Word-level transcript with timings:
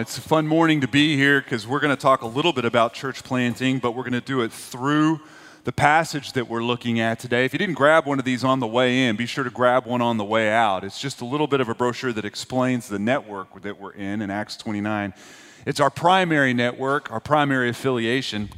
It's 0.00 0.16
a 0.16 0.20
fun 0.20 0.46
morning 0.46 0.80
to 0.82 0.86
be 0.86 1.16
here 1.16 1.40
because 1.40 1.66
we're 1.66 1.80
going 1.80 1.90
to 1.90 2.00
talk 2.00 2.22
a 2.22 2.26
little 2.28 2.52
bit 2.52 2.64
about 2.64 2.94
church 2.94 3.24
planting, 3.24 3.80
but 3.80 3.96
we're 3.96 4.04
going 4.04 4.12
to 4.12 4.20
do 4.20 4.42
it 4.42 4.52
through 4.52 5.18
the 5.64 5.72
passage 5.72 6.34
that 6.34 6.48
we're 6.48 6.62
looking 6.62 7.00
at 7.00 7.18
today. 7.18 7.44
If 7.44 7.52
you 7.52 7.58
didn't 7.58 7.74
grab 7.74 8.06
one 8.06 8.20
of 8.20 8.24
these 8.24 8.44
on 8.44 8.60
the 8.60 8.66
way 8.68 9.06
in, 9.06 9.16
be 9.16 9.26
sure 9.26 9.42
to 9.42 9.50
grab 9.50 9.86
one 9.86 10.00
on 10.00 10.16
the 10.16 10.24
way 10.24 10.50
out. 10.50 10.84
It's 10.84 11.00
just 11.00 11.20
a 11.20 11.24
little 11.24 11.48
bit 11.48 11.60
of 11.60 11.68
a 11.68 11.74
brochure 11.74 12.12
that 12.12 12.24
explains 12.24 12.86
the 12.86 13.00
network 13.00 13.60
that 13.62 13.80
we're 13.80 13.90
in 13.90 14.22
in 14.22 14.30
Acts 14.30 14.56
29. 14.56 15.14
It's 15.66 15.80
our 15.80 15.90
primary 15.90 16.54
network, 16.54 17.10
our 17.10 17.18
primary 17.18 17.68
affiliation. 17.68 18.50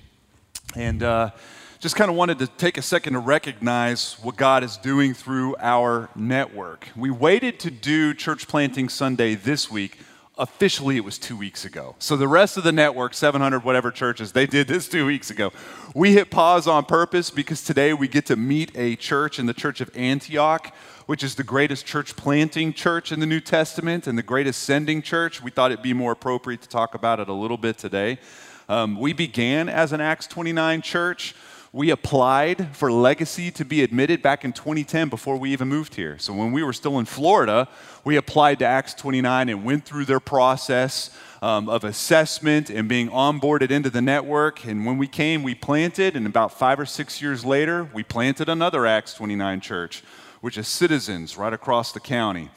And 0.76 1.02
uh, 1.02 1.30
just 1.78 1.96
kind 1.96 2.10
of 2.10 2.18
wanted 2.18 2.38
to 2.40 2.48
take 2.48 2.76
a 2.76 2.82
second 2.82 3.14
to 3.14 3.18
recognize 3.18 4.18
what 4.20 4.36
God 4.36 4.62
is 4.62 4.76
doing 4.76 5.14
through 5.14 5.56
our 5.58 6.10
network. 6.14 6.90
We 6.94 7.08
waited 7.08 7.58
to 7.60 7.70
do 7.70 8.12
Church 8.12 8.46
Planting 8.46 8.90
Sunday 8.90 9.36
this 9.36 9.70
week 9.70 9.96
officially 10.40 10.96
it 10.96 11.04
was 11.04 11.18
two 11.18 11.36
weeks 11.36 11.66
ago. 11.66 11.94
So 11.98 12.16
the 12.16 12.26
rest 12.26 12.56
of 12.56 12.64
the 12.64 12.72
network, 12.72 13.12
700 13.12 13.62
whatever 13.62 13.90
churches, 13.90 14.32
they 14.32 14.46
did 14.46 14.66
this 14.66 14.88
two 14.88 15.04
weeks 15.04 15.30
ago. 15.30 15.52
We 15.94 16.14
hit 16.14 16.30
pause 16.30 16.66
on 16.66 16.86
purpose 16.86 17.28
because 17.28 17.62
today 17.62 17.92
we 17.92 18.08
get 18.08 18.24
to 18.26 18.36
meet 18.36 18.72
a 18.74 18.96
church 18.96 19.38
in 19.38 19.44
the 19.44 19.52
church 19.52 19.82
of 19.82 19.90
Antioch, 19.94 20.74
which 21.04 21.22
is 21.22 21.34
the 21.34 21.44
greatest 21.44 21.84
church 21.84 22.16
planting 22.16 22.72
church 22.72 23.12
in 23.12 23.20
the 23.20 23.26
New 23.26 23.40
Testament 23.40 24.06
and 24.06 24.16
the 24.16 24.22
greatest 24.22 24.62
sending 24.62 25.02
church. 25.02 25.42
We 25.42 25.50
thought 25.50 25.72
it'd 25.72 25.82
be 25.82 25.92
more 25.92 26.12
appropriate 26.12 26.62
to 26.62 26.68
talk 26.68 26.94
about 26.94 27.20
it 27.20 27.28
a 27.28 27.34
little 27.34 27.58
bit 27.58 27.76
today. 27.76 28.18
Um, 28.66 28.98
we 28.98 29.12
began 29.12 29.68
as 29.68 29.92
an 29.92 30.00
Acts 30.00 30.26
29 30.26 30.80
church. 30.80 31.34
We 31.72 31.90
applied 31.90 32.74
for 32.76 32.90
legacy 32.90 33.52
to 33.52 33.64
be 33.64 33.84
admitted 33.84 34.22
back 34.22 34.44
in 34.44 34.52
2010 34.52 35.08
before 35.08 35.36
we 35.36 35.52
even 35.52 35.68
moved 35.68 35.94
here. 35.94 36.18
So 36.18 36.34
when 36.34 36.50
we 36.50 36.64
were 36.64 36.72
still 36.72 36.98
in 36.98 37.04
Florida, 37.04 37.68
we 38.04 38.16
applied 38.16 38.58
to 38.58 38.66
Acts 38.66 38.92
29 38.94 39.48
and 39.48 39.64
went 39.64 39.84
through 39.84 40.06
their 40.06 40.18
process 40.18 41.16
um, 41.40 41.68
of 41.68 41.84
assessment 41.84 42.70
and 42.70 42.88
being 42.88 43.08
onboarded 43.08 43.70
into 43.70 43.88
the 43.88 44.02
network. 44.02 44.64
And 44.64 44.84
when 44.84 44.98
we 44.98 45.06
came, 45.06 45.44
we 45.44 45.54
planted, 45.54 46.16
and 46.16 46.26
about 46.26 46.58
five 46.58 46.80
or 46.80 46.86
six 46.86 47.22
years 47.22 47.44
later, 47.44 47.88
we 47.94 48.02
planted 48.02 48.48
another 48.48 48.84
Acts 48.84 49.14
29 49.14 49.60
church, 49.60 50.02
which 50.40 50.58
is 50.58 50.66
Citizens 50.66 51.36
right 51.36 51.52
across 51.52 51.92
the 51.92 52.00
county. 52.00 52.50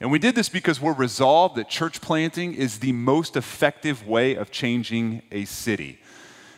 And 0.00 0.12
we 0.12 0.20
did 0.20 0.36
this 0.36 0.48
because 0.48 0.80
we're 0.80 0.92
resolved 0.92 1.56
that 1.56 1.68
church 1.68 2.00
planting 2.00 2.54
is 2.54 2.78
the 2.78 2.92
most 2.92 3.36
effective 3.36 4.06
way 4.06 4.36
of 4.36 4.52
changing 4.52 5.22
a 5.32 5.44
city. 5.44 5.98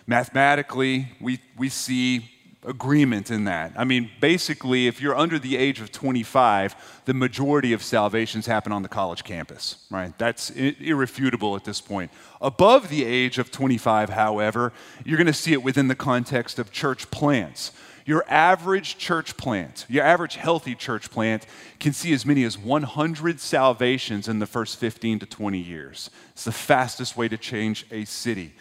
Mathematically, 0.07 1.09
we, 1.21 1.41
we 1.57 1.69
see 1.69 2.31
agreement 2.67 3.31
in 3.31 3.45
that. 3.45 3.73
I 3.77 3.85
mean, 3.85 4.11
basically, 4.21 4.87
if 4.87 5.01
you're 5.01 5.17
under 5.17 5.39
the 5.39 5.57
age 5.57 5.81
of 5.81 5.93
25, 5.93 7.03
the 7.05 7.15
majority 7.15 7.73
of 7.73 7.83
salvations 7.83 8.47
happen 8.47 8.73
on 8.73 8.83
the 8.83 8.89
college 8.89 9.25
campus, 9.25 9.87
right? 9.91 10.17
That's 10.19 10.51
irrefutable 10.51 11.55
at 11.57 11.65
this 11.65 11.81
point. 11.81 12.11
Above 12.41 12.89
the 12.89 13.05
age 13.05 13.39
of 13.39 13.51
25, 13.51 14.11
however, 14.11 14.73
you're 15.05 15.17
going 15.17 15.29
to 15.29 15.33
see 15.33 15.53
it 15.53 15.63
within 15.63 15.89
the 15.89 15.95
context 15.95 16.59
of 16.59 16.73
church 16.73 17.11
plants. 17.11 17.73
Your 18.05 18.25
average 18.29 18.99
church 18.99 19.37
plant, 19.37 19.85
your 19.89 20.05
average 20.05 20.37
healthy 20.37 20.77
church 20.77 21.11
plant, 21.11 21.45
can 21.81 21.93
see 21.93 22.13
as 22.13 22.25
many 22.25 22.45
as 22.45 22.57
100 22.57 23.41
salvations 23.41 24.29
in 24.29 24.39
the 24.39 24.47
first 24.47 24.79
15 24.79 25.21
to 25.21 25.27
20 25.27 25.59
years. 25.59 26.11
It's 26.31 26.45
the 26.45 26.53
fastest 26.53 27.17
way 27.17 27.27
to 27.29 27.37
change 27.37 27.85
a 27.91 28.05
city. 28.05 28.53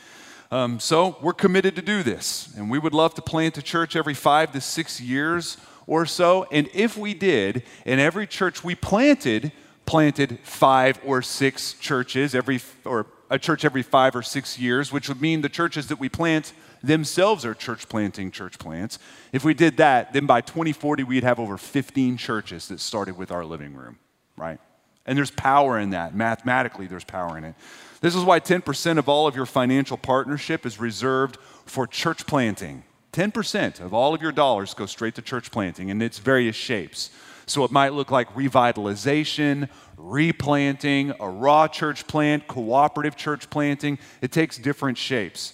Um, 0.52 0.80
so 0.80 1.18
we're 1.22 1.34
committed 1.34 1.76
to 1.76 1.82
do 1.82 2.04
this, 2.04 2.54
and 2.56 2.70
we 2.70 2.78
would 2.78 2.94
love 2.94 3.16
to 3.16 3.22
plant 3.22 3.58
a 3.58 3.62
church 3.62 3.96
every 3.96 4.14
five 4.14 4.52
to 4.52 4.62
six 4.62 5.02
years 5.02 5.58
or 5.88 6.06
so. 6.06 6.48
And 6.52 6.70
if 6.74 6.98
we 6.98 7.14
did, 7.14 7.64
in 7.86 8.00
every 8.00 8.28
church 8.28 8.64
we 8.64 8.76
planted, 8.76 9.52
planted 9.86 10.40
five 10.44 11.00
or 11.04 11.22
six 11.22 11.73
churches 11.73 12.36
every, 12.36 12.60
or 12.84 13.08
a 13.30 13.40
church 13.40 13.66
every 13.66 13.82
five 13.82 14.16
or 14.16 14.22
six 14.22 14.60
years, 14.60 14.92
which 14.92 15.10
would 15.10 15.22
mean 15.22 15.42
the 15.42 15.50
churches 15.50 15.88
that 15.88 16.00
we 16.00 16.10
plant 16.10 16.54
themselves 16.84 17.44
are 17.46 17.54
church 17.54 17.90
planting 17.90 18.30
church 18.30 18.60
plants. 18.60 19.00
If 19.32 19.44
we 19.44 19.54
did 19.54 19.78
that, 19.78 20.14
then 20.14 20.26
by 20.26 20.42
2040 20.42 21.04
we'd 21.04 21.23
have 21.23 21.39
over 21.39 21.58
15 21.58 22.17
churches 22.17 22.67
that 22.67 22.80
started 22.80 23.17
with 23.17 23.32
our 23.32 23.44
living 23.44 23.73
room, 23.73 23.98
right? 24.38 24.60
And 25.05 25.17
there's 25.17 25.32
power 25.32 25.80
in 25.80 25.92
that. 25.92 26.16
Mathematically, 26.16 26.88
there's 26.88 27.04
power 27.04 27.38
in 27.38 27.44
it. 27.44 27.55
This 28.02 28.16
is 28.16 28.23
why 28.23 28.39
10% 28.39 28.98
of 28.98 29.10
all 29.10 29.28
of 29.28 29.36
your 29.36 29.45
financial 29.45 29.98
partnership 29.98 30.66
is 30.66 30.80
reserved 30.80 31.38
for 31.66 31.88
church 31.88 32.26
planting. 32.26 32.83
10% 33.14 33.80
of 33.80 33.94
all 33.94 34.14
of 34.14 34.22
your 34.22 34.32
dollars 34.32 34.73
go 34.73 34.86
straight 34.86 35.16
to 35.16 35.22
church 35.22 35.50
planting 35.50 35.89
in 35.89 36.02
its 36.02 36.20
various 36.20 36.55
shapes. 36.55 37.11
So 37.45 37.64
it 37.64 37.72
might 37.72 37.94
look 37.94 38.11
like 38.11 38.34
revitalization, 38.34 39.70
replanting, 39.98 41.14
a 41.20 41.30
raw 41.30 41.67
church 41.67 42.08
plant, 42.08 42.48
cooperative 42.48 43.16
church 43.16 43.50
planting. 43.50 44.00
It 44.22 44.32
takes 44.32 44.58
different 44.58 44.98
shapes. 44.98 45.54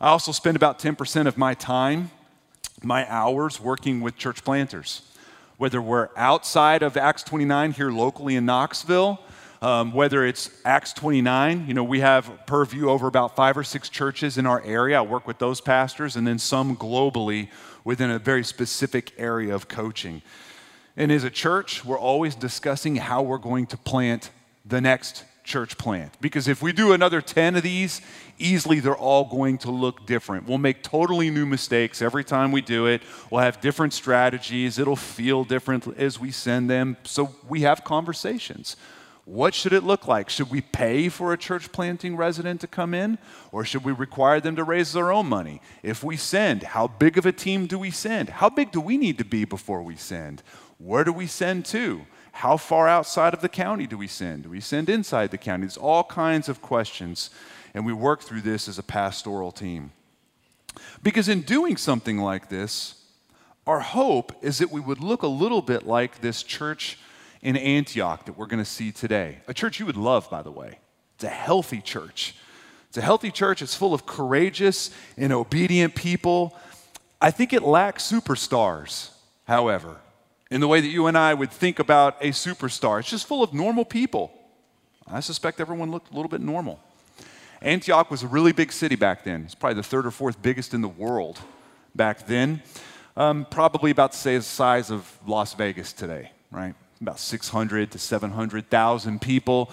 I 0.00 0.08
also 0.08 0.32
spend 0.32 0.56
about 0.56 0.78
10% 0.78 1.26
of 1.26 1.38
my 1.38 1.54
time, 1.54 2.10
my 2.82 3.10
hours, 3.10 3.60
working 3.60 4.00
with 4.00 4.18
church 4.18 4.44
planters. 4.44 5.02
Whether 5.56 5.80
we're 5.80 6.08
outside 6.16 6.82
of 6.82 6.96
Acts 6.96 7.22
29 7.22 7.72
here 7.72 7.90
locally 7.90 8.34
in 8.34 8.44
Knoxville, 8.44 9.20
um, 9.62 9.92
whether 9.92 10.24
it's 10.24 10.50
Acts 10.64 10.92
29, 10.92 11.66
you 11.66 11.74
know, 11.74 11.84
we 11.84 12.00
have 12.00 12.30
purview 12.46 12.90
over 12.90 13.06
about 13.06 13.36
five 13.36 13.56
or 13.56 13.64
six 13.64 13.88
churches 13.88 14.38
in 14.38 14.46
our 14.46 14.62
area. 14.62 14.98
I 14.98 15.02
work 15.02 15.26
with 15.26 15.38
those 15.38 15.60
pastors, 15.60 16.16
and 16.16 16.26
then 16.26 16.38
some 16.38 16.76
globally 16.76 17.48
within 17.84 18.10
a 18.10 18.18
very 18.18 18.44
specific 18.44 19.12
area 19.18 19.54
of 19.54 19.68
coaching. 19.68 20.22
And 20.96 21.10
as 21.10 21.24
a 21.24 21.30
church, 21.30 21.84
we're 21.84 21.98
always 21.98 22.34
discussing 22.34 22.96
how 22.96 23.22
we're 23.22 23.38
going 23.38 23.66
to 23.68 23.76
plant 23.76 24.30
the 24.64 24.80
next 24.80 25.24
church 25.44 25.76
plant. 25.76 26.12
Because 26.20 26.48
if 26.48 26.62
we 26.62 26.72
do 26.72 26.92
another 26.92 27.20
10 27.20 27.56
of 27.56 27.62
these, 27.62 28.00
easily 28.38 28.80
they're 28.80 28.96
all 28.96 29.24
going 29.24 29.58
to 29.58 29.70
look 29.70 30.06
different. 30.06 30.48
We'll 30.48 30.58
make 30.58 30.82
totally 30.82 31.30
new 31.30 31.46
mistakes 31.46 32.00
every 32.00 32.24
time 32.24 32.50
we 32.50 32.62
do 32.62 32.86
it. 32.86 33.02
We'll 33.30 33.42
have 33.42 33.60
different 33.60 33.92
strategies. 33.92 34.78
It'll 34.78 34.96
feel 34.96 35.44
different 35.44 35.86
as 35.98 36.18
we 36.18 36.30
send 36.30 36.70
them. 36.70 36.96
So 37.04 37.34
we 37.48 37.60
have 37.60 37.84
conversations. 37.84 38.76
What 39.24 39.54
should 39.54 39.72
it 39.72 39.84
look 39.84 40.06
like? 40.06 40.28
Should 40.28 40.50
we 40.50 40.60
pay 40.60 41.08
for 41.08 41.32
a 41.32 41.38
church 41.38 41.72
planting 41.72 42.14
resident 42.14 42.60
to 42.60 42.66
come 42.66 42.92
in? 42.92 43.16
Or 43.52 43.64
should 43.64 43.82
we 43.82 43.92
require 43.92 44.38
them 44.38 44.56
to 44.56 44.64
raise 44.64 44.92
their 44.92 45.10
own 45.10 45.26
money? 45.26 45.62
If 45.82 46.04
we 46.04 46.16
send, 46.16 46.62
how 46.62 46.88
big 46.88 47.16
of 47.16 47.24
a 47.24 47.32
team 47.32 47.66
do 47.66 47.78
we 47.78 47.90
send? 47.90 48.28
How 48.28 48.50
big 48.50 48.70
do 48.70 48.80
we 48.80 48.98
need 48.98 49.16
to 49.18 49.24
be 49.24 49.46
before 49.46 49.82
we 49.82 49.96
send? 49.96 50.42
Where 50.78 51.04
do 51.04 51.12
we 51.12 51.26
send 51.26 51.64
to? 51.66 52.04
How 52.32 52.58
far 52.58 52.86
outside 52.86 53.32
of 53.32 53.40
the 53.40 53.48
county 53.48 53.86
do 53.86 53.96
we 53.96 54.08
send? 54.08 54.42
Do 54.42 54.50
we 54.50 54.60
send 54.60 54.90
inside 54.90 55.30
the 55.30 55.38
county? 55.38 55.62
There's 55.62 55.76
all 55.76 56.04
kinds 56.04 56.48
of 56.48 56.60
questions, 56.60 57.30
and 57.72 57.86
we 57.86 57.92
work 57.92 58.22
through 58.22 58.42
this 58.42 58.68
as 58.68 58.78
a 58.78 58.82
pastoral 58.82 59.52
team. 59.52 59.92
Because 61.02 61.28
in 61.28 61.42
doing 61.42 61.76
something 61.76 62.18
like 62.18 62.48
this, 62.48 62.96
our 63.66 63.80
hope 63.80 64.32
is 64.42 64.58
that 64.58 64.70
we 64.72 64.80
would 64.80 65.00
look 65.00 65.22
a 65.22 65.28
little 65.28 65.62
bit 65.62 65.86
like 65.86 66.20
this 66.20 66.42
church 66.42 66.98
in 67.44 67.58
Antioch 67.58 68.24
that 68.24 68.36
we're 68.36 68.46
going 68.46 68.62
to 68.62 68.68
see 68.68 68.90
today. 68.90 69.38
A 69.46 69.54
church 69.54 69.78
you 69.78 69.86
would 69.86 69.98
love, 69.98 70.28
by 70.30 70.42
the 70.42 70.50
way. 70.50 70.78
It's 71.14 71.24
a 71.24 71.28
healthy 71.28 71.80
church. 71.80 72.34
It's 72.88 72.96
a 72.96 73.02
healthy 73.02 73.30
church. 73.30 73.60
It's 73.60 73.74
full 73.74 73.92
of 73.92 74.06
courageous 74.06 74.90
and 75.16 75.32
obedient 75.32 75.94
people. 75.94 76.56
I 77.20 77.30
think 77.30 77.52
it 77.52 77.62
lacks 77.62 78.10
superstars, 78.10 79.10
however, 79.46 79.98
in 80.50 80.60
the 80.60 80.68
way 80.68 80.80
that 80.80 80.88
you 80.88 81.06
and 81.06 81.18
I 81.18 81.34
would 81.34 81.52
think 81.52 81.78
about 81.78 82.16
a 82.20 82.30
superstar. 82.30 82.98
It's 82.98 83.10
just 83.10 83.26
full 83.26 83.42
of 83.42 83.52
normal 83.52 83.84
people. 83.84 84.32
I 85.06 85.20
suspect 85.20 85.60
everyone 85.60 85.90
looked 85.90 86.10
a 86.10 86.14
little 86.14 86.30
bit 86.30 86.40
normal. 86.40 86.80
Antioch 87.60 88.10
was 88.10 88.22
a 88.22 88.26
really 88.26 88.52
big 88.52 88.72
city 88.72 88.96
back 88.96 89.24
then. 89.24 89.42
It's 89.44 89.54
probably 89.54 89.76
the 89.76 89.82
third 89.82 90.06
or 90.06 90.10
fourth 90.10 90.40
biggest 90.40 90.72
in 90.72 90.80
the 90.80 90.88
world 90.88 91.38
back 91.94 92.26
then. 92.26 92.62
Um, 93.16 93.46
probably 93.50 93.90
about 93.90 94.12
the 94.12 94.42
size 94.42 94.90
of 94.90 95.18
Las 95.26 95.54
Vegas 95.54 95.92
today, 95.92 96.30
right? 96.50 96.74
About 97.00 97.18
600 97.18 97.90
to 97.90 97.98
700,000 97.98 99.20
people. 99.20 99.70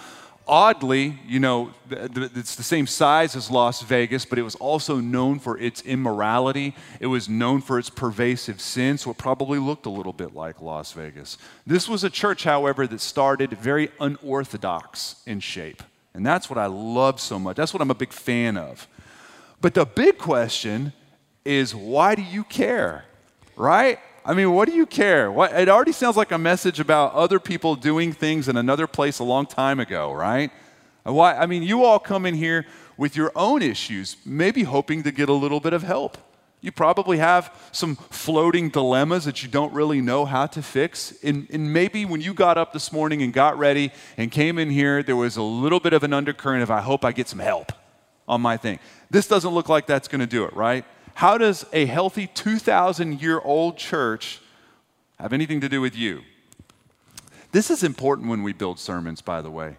Oddly, 0.47 1.19
you 1.27 1.39
know, 1.39 1.71
it's 1.89 2.55
the 2.55 2.63
same 2.63 2.87
size 2.87 3.35
as 3.35 3.51
Las 3.51 3.83
Vegas, 3.83 4.25
but 4.25 4.39
it 4.39 4.41
was 4.41 4.55
also 4.55 4.97
known 4.97 5.39
for 5.39 5.57
its 5.57 5.81
immorality. 5.83 6.75
It 6.99 7.07
was 7.07 7.29
known 7.29 7.61
for 7.61 7.77
its 7.77 7.89
pervasive 7.89 8.59
sin, 8.59 8.97
so 8.97 9.11
it 9.11 9.17
probably 9.17 9.59
looked 9.59 9.85
a 9.85 9.89
little 9.89 10.13
bit 10.13 10.33
like 10.33 10.61
Las 10.61 10.91
Vegas. 10.93 11.37
This 11.65 11.87
was 11.87 12.03
a 12.03 12.09
church, 12.09 12.43
however, 12.43 12.87
that 12.87 13.01
started 13.01 13.51
very 13.51 13.91
unorthodox 13.99 15.21
in 15.25 15.39
shape. 15.39 15.83
And 16.13 16.25
that's 16.25 16.49
what 16.49 16.57
I 16.57 16.65
love 16.65 17.21
so 17.21 17.39
much. 17.39 17.55
That's 17.55 17.73
what 17.73 17.81
I'm 17.81 17.91
a 17.91 17.95
big 17.95 18.11
fan 18.11 18.57
of. 18.57 18.87
But 19.61 19.75
the 19.75 19.85
big 19.85 20.17
question 20.17 20.91
is 21.45 21.73
why 21.73 22.15
do 22.15 22.23
you 22.23 22.43
care? 22.43 23.05
Right? 23.55 23.99
I 24.23 24.33
mean, 24.35 24.51
what 24.53 24.67
do 24.67 24.75
you 24.75 24.85
care? 24.85 25.31
What, 25.31 25.51
it 25.53 25.67
already 25.67 25.91
sounds 25.91 26.15
like 26.15 26.31
a 26.31 26.37
message 26.37 26.79
about 26.79 27.13
other 27.13 27.39
people 27.39 27.75
doing 27.75 28.13
things 28.13 28.47
in 28.47 28.55
another 28.55 28.85
place 28.85 29.19
a 29.19 29.23
long 29.23 29.47
time 29.47 29.79
ago, 29.79 30.11
right? 30.13 30.51
Why, 31.03 31.35
I 31.35 31.47
mean, 31.47 31.63
you 31.63 31.83
all 31.83 31.97
come 31.97 32.27
in 32.27 32.35
here 32.35 32.67
with 32.97 33.15
your 33.15 33.31
own 33.35 33.63
issues, 33.63 34.17
maybe 34.23 34.63
hoping 34.63 35.01
to 35.03 35.11
get 35.11 35.27
a 35.27 35.33
little 35.33 35.59
bit 35.59 35.73
of 35.73 35.81
help. 35.81 36.19
You 36.63 36.71
probably 36.71 37.17
have 37.17 37.51
some 37.71 37.95
floating 37.95 38.69
dilemmas 38.69 39.25
that 39.25 39.41
you 39.41 39.49
don't 39.49 39.73
really 39.73 39.99
know 39.99 40.25
how 40.25 40.45
to 40.45 40.61
fix. 40.61 41.11
And, 41.23 41.47
and, 41.49 41.73
maybe 41.73 42.05
when 42.05 42.21
you 42.21 42.35
got 42.35 42.59
up 42.59 42.71
this 42.71 42.91
morning 42.91 43.23
and 43.23 43.33
got 43.33 43.57
ready 43.57 43.91
and 44.15 44.31
came 44.31 44.59
in 44.59 44.69
here, 44.69 45.01
there 45.01 45.15
was 45.15 45.37
a 45.37 45.41
little 45.41 45.79
bit 45.79 45.93
of 45.93 46.03
an 46.03 46.13
undercurrent 46.13 46.61
of, 46.61 46.69
I 46.69 46.81
hope 46.81 47.03
I 47.03 47.13
get 47.13 47.27
some 47.27 47.39
help 47.39 47.71
on 48.27 48.41
my 48.41 48.57
thing. 48.57 48.77
This 49.09 49.27
doesn't 49.27 49.51
look 49.51 49.69
like 49.69 49.87
that's 49.87 50.07
going 50.07 50.21
to 50.21 50.27
do 50.27 50.45
it, 50.45 50.53
right? 50.53 50.85
How 51.15 51.37
does 51.37 51.65
a 51.73 51.85
healthy 51.85 52.27
2,000 52.27 53.21
year 53.21 53.39
old 53.39 53.77
church 53.77 54.39
have 55.19 55.33
anything 55.33 55.61
to 55.61 55.69
do 55.69 55.81
with 55.81 55.95
you? 55.95 56.21
This 57.51 57.69
is 57.69 57.83
important 57.83 58.29
when 58.29 58.43
we 58.43 58.53
build 58.53 58.79
sermons, 58.79 59.21
by 59.21 59.41
the 59.41 59.51
way. 59.51 59.77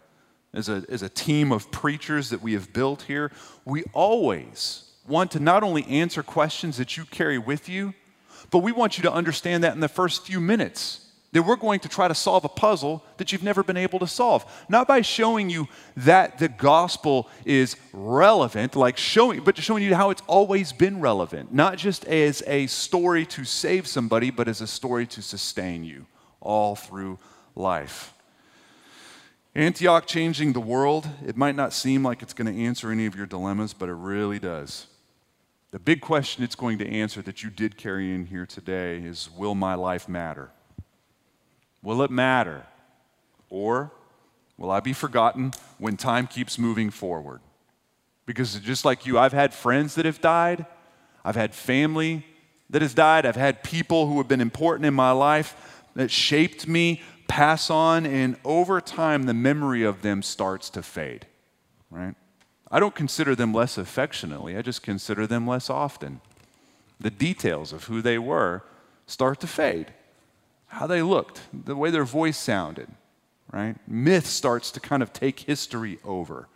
As 0.55 0.69
a, 0.69 0.85
as 0.89 1.03
a 1.03 1.09
team 1.09 1.51
of 1.51 1.71
preachers 1.71 2.29
that 2.31 2.43
we 2.43 2.53
have 2.53 2.73
built 2.73 3.03
here, 3.03 3.33
we 3.65 3.85
always 3.95 4.91
want 5.09 5.31
to 5.33 5.41
not 5.41 5.63
only 5.63 5.85
answer 5.87 6.23
questions 6.23 6.77
that 6.77 6.97
you 6.97 7.05
carry 7.07 7.39
with 7.39 7.69
you, 7.69 7.95
but 8.51 8.59
we 8.59 8.71
want 8.71 8.99
you 8.99 9.03
to 9.03 9.13
understand 9.13 9.65
that 9.65 9.75
in 9.75 9.81
the 9.81 9.89
first 9.89 10.27
few 10.27 10.41
minutes. 10.41 11.02
That 11.33 11.43
we're 11.45 11.57
going 11.57 11.81
to 11.81 11.89
try 11.89 12.09
to 12.09 12.15
solve 12.15 12.45
a 12.45 12.49
puzzle 12.49 13.03
that 13.17 13.33
you've 13.33 13.43
never 13.43 13.63
been 13.63 13.79
able 13.79 13.99
to 14.01 14.07
solve. 14.07 14.45
Not 14.69 14.87
by 14.87 15.01
showing 15.01 15.49
you 15.49 15.67
that 15.97 16.39
the 16.39 16.49
gospel 16.49 17.29
is 17.47 17.77
relevant, 17.93 18.77
like 18.77 18.99
showing, 18.99 19.43
but 19.43 19.55
just 19.55 19.67
showing 19.67 19.83
you 19.83 19.95
how 19.95 20.11
it's 20.11 20.23
always 20.27 20.73
been 20.73 21.01
relevant. 21.01 21.53
Not 21.53 21.79
just 21.79 22.05
as 22.05 22.43
a 22.47 22.67
story 22.67 23.25
to 23.27 23.45
save 23.45 23.87
somebody, 23.87 24.31
but 24.31 24.47
as 24.47 24.61
a 24.61 24.67
story 24.67 25.07
to 25.07 25.23
sustain 25.23 25.85
you 25.85 26.07
all 26.41 26.77
through 26.77 27.19
life. 27.55 28.13
Antioch 29.55 30.07
changing 30.07 30.55
the 30.55 30.61
world, 30.61 31.07
it 31.27 31.37
might 31.37 31.55
not 31.55 31.73
seem 31.73 32.03
like 32.03 32.23
it's 32.23 32.33
going 32.33 32.53
to 32.53 32.63
answer 32.63 32.91
any 32.91 33.07
of 33.07 33.15
your 33.15 33.27
dilemmas, 33.27 33.75
but 33.75 33.89
it 33.89 33.95
really 33.95 34.39
does. 34.39 34.87
The 35.73 35.79
big 35.79 36.01
question 36.01 36.43
it's 36.45 36.55
going 36.55 36.79
to 36.79 36.89
answer 36.89 37.23
that 37.23 37.43
you 37.43 37.51
did 37.51 37.77
carry 37.77 38.15
in 38.15 38.27
here 38.27 38.47
today 38.47 38.99
is 38.99 39.31
Will 39.31 39.55
my 39.55 39.75
life 39.75 40.09
matter? 40.09 40.51
Will 41.83 42.03
it 42.03 42.11
matter? 42.11 42.65
Or 43.51 43.93
will 44.57 44.71
I 44.71 44.81
be 44.81 44.93
forgotten 44.93 45.53
when 45.79 45.97
time 45.97 46.27
keeps 46.27 46.59
moving 46.59 46.91
forward? 46.91 47.41
Because 48.25 48.55
just 48.61 48.85
like 48.85 49.05
you, 49.05 49.19
I've 49.19 49.33
had 49.33 49.53
friends 49.53 49.97
that 49.97 50.07
have 50.07 50.21
died, 50.21 50.65
I've 51.25 51.37
had 51.37 51.55
family 51.55 52.25
that 52.71 52.83
has 52.83 52.95
died, 52.95 53.27
I've 53.27 53.37
had 53.37 53.63
people 53.63 54.07
who 54.07 54.19
have 54.19 54.29
been 54.29 54.41
important 54.41 54.87
in 54.87 54.95
my 54.95 55.11
life 55.11 55.85
that 55.95 56.11
shaped 56.11 56.67
me 56.67 57.03
pass 57.29 57.71
on, 57.71 58.07
and 58.07 58.37
over 58.45 58.81
time, 58.81 59.25
the 59.25 59.35
memory 59.35 59.83
of 59.83 60.03
them 60.03 60.23
starts 60.23 60.71
to 60.71 60.83
fade, 60.83 61.27
right? 61.91 62.15
I 62.71 62.81
don't 62.81 62.95
consider 62.95 63.35
them 63.35 63.53
less 63.53 63.77
affectionately, 63.77 64.57
I 64.57 64.63
just 64.63 64.83
consider 64.83 65.27
them 65.27 65.47
less 65.47 65.69
often. 65.69 66.21
The 67.01 67.11
details 67.11 67.73
of 67.73 67.85
who 67.85 68.01
they 68.01 68.19
were 68.19 68.63
start 69.07 69.41
to 69.41 69.47
fade. 69.47 69.93
How 70.73 70.87
they 70.87 71.03
looked, 71.03 71.43
the 71.53 71.77
way 71.77 71.91
their 71.91 72.05
voice 72.05 72.39
sounded, 72.39 72.89
right? 73.53 73.77
Myth 73.87 74.27
starts 74.27 74.71
to 74.71 74.81
kind 74.81 75.03
of 75.03 75.13
take 75.13 75.41
history 75.41 75.99
over. 76.03 76.49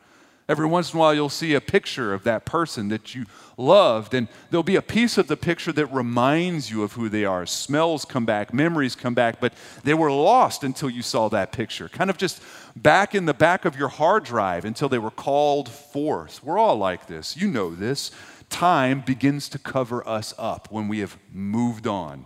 Every 0.48 0.64
once 0.64 0.92
in 0.92 0.96
a 0.96 1.00
while, 1.00 1.14
you'll 1.14 1.28
see 1.28 1.52
a 1.52 1.60
picture 1.60 2.14
of 2.14 2.24
that 2.24 2.46
person 2.46 2.88
that 2.88 3.14
you 3.14 3.26
loved, 3.58 4.14
and 4.14 4.28
there'll 4.48 4.62
be 4.62 4.76
a 4.76 4.80
piece 4.80 5.18
of 5.18 5.26
the 5.26 5.36
picture 5.36 5.70
that 5.72 5.92
reminds 5.92 6.70
you 6.70 6.82
of 6.82 6.94
who 6.94 7.10
they 7.10 7.26
are. 7.26 7.44
Smells 7.44 8.06
come 8.06 8.24
back, 8.24 8.54
memories 8.54 8.96
come 8.96 9.12
back, 9.12 9.38
but 9.38 9.52
they 9.84 9.92
were 9.92 10.10
lost 10.10 10.64
until 10.64 10.88
you 10.88 11.02
saw 11.02 11.28
that 11.28 11.52
picture. 11.52 11.90
Kind 11.90 12.08
of 12.08 12.16
just 12.16 12.42
back 12.74 13.14
in 13.14 13.26
the 13.26 13.34
back 13.34 13.66
of 13.66 13.76
your 13.76 13.88
hard 13.88 14.24
drive 14.24 14.64
until 14.64 14.88
they 14.88 14.98
were 14.98 15.10
called 15.10 15.68
forth. 15.68 16.42
We're 16.42 16.58
all 16.58 16.76
like 16.76 17.06
this. 17.06 17.36
You 17.36 17.48
know 17.48 17.74
this. 17.74 18.12
Time 18.48 19.02
begins 19.02 19.50
to 19.50 19.58
cover 19.58 20.08
us 20.08 20.32
up 20.38 20.68
when 20.70 20.88
we 20.88 21.00
have 21.00 21.18
moved 21.30 21.86
on. 21.86 22.24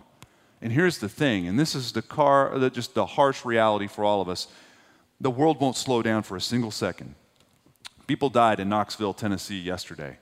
And 0.61 0.71
here's 0.71 0.99
the 0.99 1.09
thing, 1.09 1.47
and 1.47 1.59
this 1.59 1.73
is 1.73 1.91
the 1.91 2.01
car, 2.01 2.69
just 2.69 2.93
the 2.93 3.05
harsh 3.05 3.43
reality 3.43 3.87
for 3.87 4.03
all 4.03 4.21
of 4.21 4.29
us 4.29 4.47
the 5.21 5.29
world 5.29 5.61
won't 5.61 5.77
slow 5.77 6.01
down 6.01 6.23
for 6.23 6.35
a 6.35 6.41
single 6.41 6.71
second. 6.71 7.13
People 8.07 8.29
died 8.29 8.59
in 8.59 8.67
Knoxville, 8.67 9.13
Tennessee 9.13 9.59
yesterday. 9.59 10.17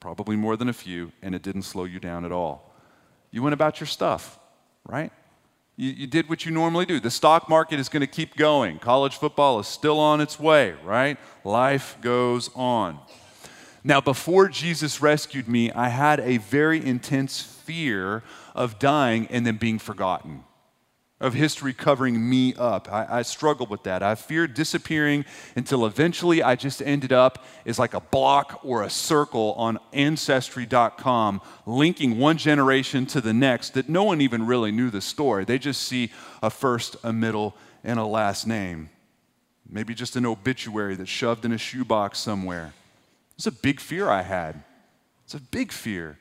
Probably 0.00 0.34
more 0.34 0.56
than 0.56 0.68
a 0.68 0.72
few, 0.72 1.12
and 1.22 1.36
it 1.36 1.42
didn't 1.42 1.62
slow 1.62 1.84
you 1.84 2.00
down 2.00 2.24
at 2.24 2.32
all. 2.32 2.74
You 3.30 3.42
went 3.42 3.54
about 3.54 3.78
your 3.78 3.86
stuff, 3.86 4.40
right? 4.84 5.12
You, 5.76 5.90
you 5.90 6.06
did 6.08 6.28
what 6.28 6.44
you 6.44 6.50
normally 6.50 6.84
do. 6.84 6.98
The 6.98 7.12
stock 7.12 7.48
market 7.48 7.78
is 7.78 7.88
going 7.88 8.00
to 8.00 8.08
keep 8.08 8.34
going. 8.34 8.80
College 8.80 9.16
football 9.16 9.60
is 9.60 9.68
still 9.68 10.00
on 10.00 10.20
its 10.20 10.38
way, 10.38 10.74
right? 10.84 11.16
Life 11.44 11.96
goes 12.00 12.50
on. 12.56 12.98
Now, 13.84 14.00
before 14.00 14.48
Jesus 14.48 15.00
rescued 15.00 15.48
me, 15.48 15.70
I 15.70 15.88
had 15.88 16.18
a 16.18 16.38
very 16.38 16.84
intense 16.84 17.40
fear 17.64 18.22
of 18.54 18.78
dying 18.78 19.26
and 19.30 19.46
then 19.46 19.56
being 19.56 19.78
forgotten 19.78 20.44
of 21.22 21.34
history 21.34 21.72
covering 21.72 22.28
me 22.28 22.52
up. 22.54 22.92
I, 22.92 23.18
I, 23.18 23.22
struggled 23.22 23.70
with 23.70 23.84
that. 23.84 24.02
I 24.02 24.16
feared 24.16 24.54
disappearing 24.54 25.24
until 25.54 25.86
eventually 25.86 26.42
I 26.42 26.56
just 26.56 26.82
ended 26.82 27.12
up 27.12 27.44
as 27.64 27.78
like 27.78 27.94
a 27.94 28.00
block 28.00 28.60
or 28.64 28.82
a 28.82 28.90
circle 28.90 29.54
on 29.56 29.78
Ancestry.com, 29.92 31.40
linking 31.64 32.18
one 32.18 32.38
generation 32.38 33.06
to 33.06 33.20
the 33.20 33.32
next 33.32 33.74
that 33.74 33.88
no 33.88 34.02
one 34.02 34.20
even 34.20 34.46
really 34.46 34.72
knew 34.72 34.90
the 34.90 35.00
story. 35.00 35.44
They 35.44 35.58
just 35.58 35.82
see 35.82 36.10
a 36.42 36.50
first, 36.50 36.96
a 37.04 37.12
middle, 37.12 37.54
and 37.84 38.00
a 38.00 38.04
last 38.04 38.44
name. 38.48 38.90
Maybe 39.68 39.94
just 39.94 40.16
an 40.16 40.26
obituary 40.26 40.96
that's 40.96 41.08
shoved 41.08 41.44
in 41.44 41.52
a 41.52 41.58
shoebox 41.58 42.18
somewhere. 42.18 42.74
It's 43.36 43.46
a 43.46 43.52
big 43.52 43.78
fear 43.78 44.08
I 44.08 44.22
had. 44.22 44.64
It's 45.24 45.34
a 45.34 45.40
big 45.40 45.70
fear. 45.70 46.18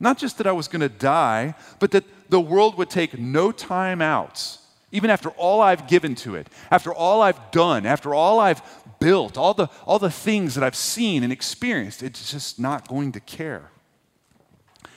Not 0.00 0.16
just 0.18 0.38
that 0.38 0.46
I 0.46 0.52
was 0.52 0.66
going 0.66 0.80
to 0.80 0.88
die, 0.88 1.54
but 1.78 1.90
that 1.90 2.04
the 2.30 2.40
world 2.40 2.76
would 2.78 2.88
take 2.88 3.18
no 3.18 3.52
time 3.52 4.00
out, 4.00 4.58
even 4.90 5.10
after 5.10 5.28
all 5.30 5.60
I've 5.60 5.86
given 5.86 6.14
to 6.16 6.34
it, 6.34 6.48
after 6.70 6.92
all 6.92 7.20
I've 7.20 7.50
done, 7.50 7.84
after 7.84 8.14
all 8.14 8.40
I've 8.40 8.62
built, 8.98 9.36
all 9.36 9.52
the, 9.52 9.68
all 9.86 9.98
the 9.98 10.10
things 10.10 10.54
that 10.54 10.64
I've 10.64 10.74
seen 10.74 11.22
and 11.22 11.32
experienced, 11.32 12.02
it's 12.02 12.30
just 12.30 12.58
not 12.58 12.88
going 12.88 13.12
to 13.12 13.20
care. 13.20 13.70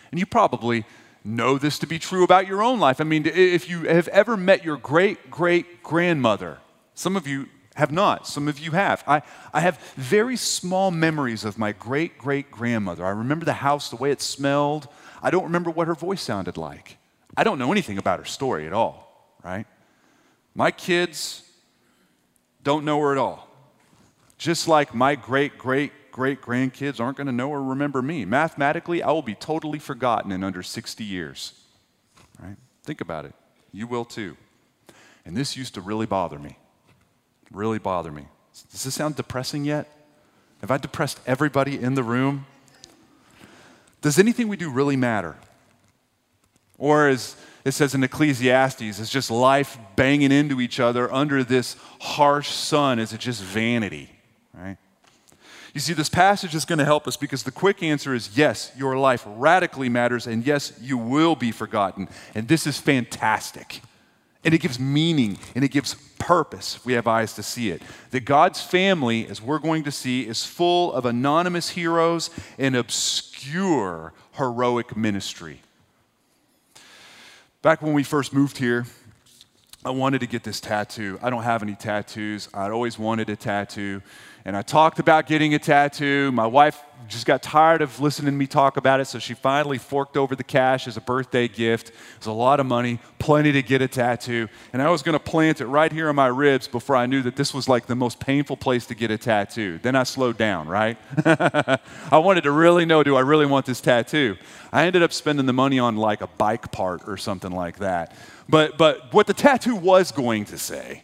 And 0.09 0.19
you 0.19 0.25
probably 0.25 0.85
know 1.23 1.57
this 1.57 1.79
to 1.79 1.87
be 1.87 1.99
true 1.99 2.23
about 2.23 2.47
your 2.47 2.61
own 2.61 2.79
life. 2.79 3.01
I 3.01 3.03
mean, 3.03 3.25
if 3.25 3.69
you 3.69 3.83
have 3.83 4.07
ever 4.09 4.37
met 4.37 4.63
your 4.63 4.77
great 4.77 5.31
great 5.31 5.81
grandmother, 5.81 6.59
some 6.93 7.15
of 7.15 7.27
you 7.27 7.47
have 7.75 7.91
not. 7.91 8.27
Some 8.27 8.47
of 8.47 8.59
you 8.59 8.71
have. 8.71 9.03
I, 9.07 9.21
I 9.53 9.61
have 9.61 9.79
very 9.95 10.37
small 10.37 10.91
memories 10.91 11.43
of 11.43 11.57
my 11.57 11.71
great 11.71 12.17
great 12.17 12.51
grandmother. 12.51 13.05
I 13.05 13.09
remember 13.09 13.45
the 13.45 13.53
house, 13.53 13.89
the 13.89 13.95
way 13.95 14.11
it 14.11 14.21
smelled. 14.21 14.87
I 15.21 15.31
don't 15.31 15.43
remember 15.43 15.71
what 15.71 15.87
her 15.87 15.95
voice 15.95 16.21
sounded 16.21 16.57
like. 16.57 16.97
I 17.35 17.43
don't 17.43 17.57
know 17.57 17.71
anything 17.71 17.97
about 17.97 18.19
her 18.19 18.25
story 18.25 18.67
at 18.67 18.73
all, 18.73 19.37
right? 19.43 19.65
My 20.53 20.69
kids 20.69 21.49
don't 22.63 22.85
know 22.85 22.99
her 22.99 23.11
at 23.11 23.17
all. 23.17 23.47
Just 24.37 24.67
like 24.67 24.93
my 24.93 25.15
great 25.15 25.57
great 25.57 25.91
great 26.11 26.41
grandkids 26.41 26.99
aren't 26.99 27.17
going 27.17 27.27
to 27.27 27.33
know 27.33 27.49
or 27.49 27.63
remember 27.63 28.03
me. 28.03 28.23
Mathematically, 28.23 29.01
I 29.01 29.11
will 29.11 29.23
be 29.23 29.33
totally 29.33 29.79
forgotten 29.79 30.31
in 30.31 30.43
under 30.43 30.61
60 30.61 31.03
years. 31.03 31.53
Right? 32.39 32.57
Think 32.83 33.01
about 33.01 33.25
it. 33.25 33.33
You 33.71 33.87
will 33.87 34.05
too. 34.05 34.37
And 35.25 35.35
this 35.35 35.57
used 35.57 35.73
to 35.73 35.81
really 35.81 36.05
bother 36.05 36.37
me 36.37 36.57
really 37.51 37.79
bother 37.79 38.11
me. 38.11 38.27
Does 38.71 38.83
this 38.83 38.95
sound 38.95 39.15
depressing 39.15 39.65
yet? 39.65 39.87
Have 40.61 40.71
I 40.71 40.77
depressed 40.77 41.19
everybody 41.25 41.79
in 41.79 41.95
the 41.95 42.03
room? 42.03 42.45
Does 44.01 44.19
anything 44.19 44.47
we 44.47 44.57
do 44.57 44.69
really 44.69 44.95
matter? 44.95 45.35
Or 46.77 47.07
as 47.07 47.35
it 47.65 47.71
says 47.71 47.95
in 47.95 48.03
Ecclesiastes, 48.03 48.81
it's 48.81 49.09
just 49.09 49.31
life 49.31 49.77
banging 49.95 50.31
into 50.31 50.59
each 50.59 50.79
other 50.79 51.11
under 51.13 51.43
this 51.43 51.77
harsh 52.01 52.49
sun. 52.49 52.99
Is 52.99 53.13
it 53.13 53.19
just 53.19 53.41
vanity? 53.41 54.09
Right? 54.53 54.77
You 55.73 55.79
see, 55.79 55.93
this 55.93 56.09
passage 56.09 56.53
is 56.53 56.65
going 56.65 56.79
to 56.79 56.85
help 56.85 57.07
us 57.07 57.17
because 57.17 57.43
the 57.43 57.51
quick 57.51 57.81
answer 57.81 58.13
is 58.13 58.37
yes, 58.37 58.71
your 58.77 58.95
life 58.97 59.23
radically 59.25 59.89
matters, 59.89 60.27
and 60.27 60.45
yes, 60.45 60.73
you 60.79 60.97
will 60.97 61.35
be 61.35 61.51
forgotten. 61.51 62.07
And 62.35 62.47
this 62.47 62.67
is 62.67 62.77
fantastic. 62.77 63.81
And 64.43 64.53
it 64.53 64.59
gives 64.59 64.79
meaning 64.79 65.37
and 65.55 65.63
it 65.63 65.69
gives 65.69 65.95
purpose 66.19 66.83
we 66.85 66.93
have 66.93 67.05
eyes 67.05 67.33
to 67.33 67.43
see 67.43 67.69
it. 67.69 67.81
That 68.11 68.21
God's 68.21 68.61
family, 68.61 69.27
as 69.27 69.41
we're 69.41 69.59
going 69.59 69.83
to 69.83 69.91
see, 69.91 70.27
is 70.27 70.45
full 70.45 70.93
of 70.93 71.05
anonymous 71.05 71.69
heroes 71.69 72.29
and 72.57 72.75
obscure 72.75 74.13
heroic 74.33 74.95
ministry. 74.95 75.61
Back 77.61 77.81
when 77.81 77.93
we 77.93 78.03
first 78.03 78.33
moved 78.33 78.57
here, 78.57 78.85
I 79.85 79.89
wanted 79.89 80.19
to 80.19 80.27
get 80.27 80.43
this 80.43 80.61
tattoo. 80.61 81.19
I 81.21 81.29
don't 81.29 81.43
have 81.43 81.61
any 81.61 81.75
tattoos. 81.75 82.47
I'd 82.53 82.71
always 82.71 82.97
wanted 82.97 83.29
a 83.29 83.35
tattoo. 83.35 84.01
And 84.45 84.57
I 84.57 84.61
talked 84.61 84.99
about 84.99 85.27
getting 85.27 85.53
a 85.53 85.59
tattoo. 85.59 86.31
My 86.31 86.47
wife 86.47 86.81
just 87.07 87.25
got 87.25 87.41
tired 87.41 87.81
of 87.81 87.99
listening 87.99 88.33
to 88.33 88.37
me 88.37 88.47
talk 88.47 88.77
about 88.77 88.99
it, 88.99 89.05
so 89.05 89.19
she 89.19 89.33
finally 89.33 89.77
forked 89.77 90.17
over 90.17 90.35
the 90.35 90.43
cash 90.43 90.87
as 90.87 90.97
a 90.97 91.01
birthday 91.01 91.47
gift. 91.47 91.89
It 91.89 91.95
was 92.19 92.27
a 92.27 92.31
lot 92.31 92.59
of 92.59 92.65
money, 92.65 92.99
plenty 93.19 93.51
to 93.51 93.61
get 93.61 93.81
a 93.81 93.87
tattoo. 93.87 94.47
And 94.71 94.81
I 94.81 94.89
was 94.89 95.01
going 95.01 95.13
to 95.13 95.19
plant 95.19 95.61
it 95.61 95.67
right 95.67 95.91
here 95.91 96.09
on 96.09 96.15
my 96.15 96.27
ribs 96.27 96.67
before 96.67 96.95
I 96.95 97.05
knew 97.05 97.21
that 97.21 97.35
this 97.35 97.53
was 97.53 97.69
like 97.69 97.87
the 97.87 97.95
most 97.95 98.19
painful 98.19 98.57
place 98.57 98.85
to 98.87 98.95
get 98.95 99.11
a 99.11 99.17
tattoo. 99.17 99.79
Then 99.81 99.95
I 99.95 100.03
slowed 100.03 100.37
down, 100.37 100.67
right? 100.67 100.97
I 101.25 102.17
wanted 102.17 102.43
to 102.43 102.51
really 102.51 102.85
know 102.85 103.03
do 103.03 103.15
I 103.15 103.21
really 103.21 103.45
want 103.45 103.65
this 103.65 103.81
tattoo? 103.81 104.37
I 104.71 104.85
ended 104.85 105.03
up 105.03 105.13
spending 105.13 105.45
the 105.45 105.53
money 105.53 105.79
on 105.79 105.97
like 105.97 106.21
a 106.21 106.27
bike 106.27 106.71
part 106.71 107.07
or 107.07 107.17
something 107.17 107.51
like 107.51 107.79
that. 107.79 108.15
But, 108.49 108.77
but 108.77 109.13
what 109.13 109.27
the 109.27 109.33
tattoo 109.33 109.75
was 109.75 110.11
going 110.11 110.45
to 110.45 110.57
say 110.57 111.03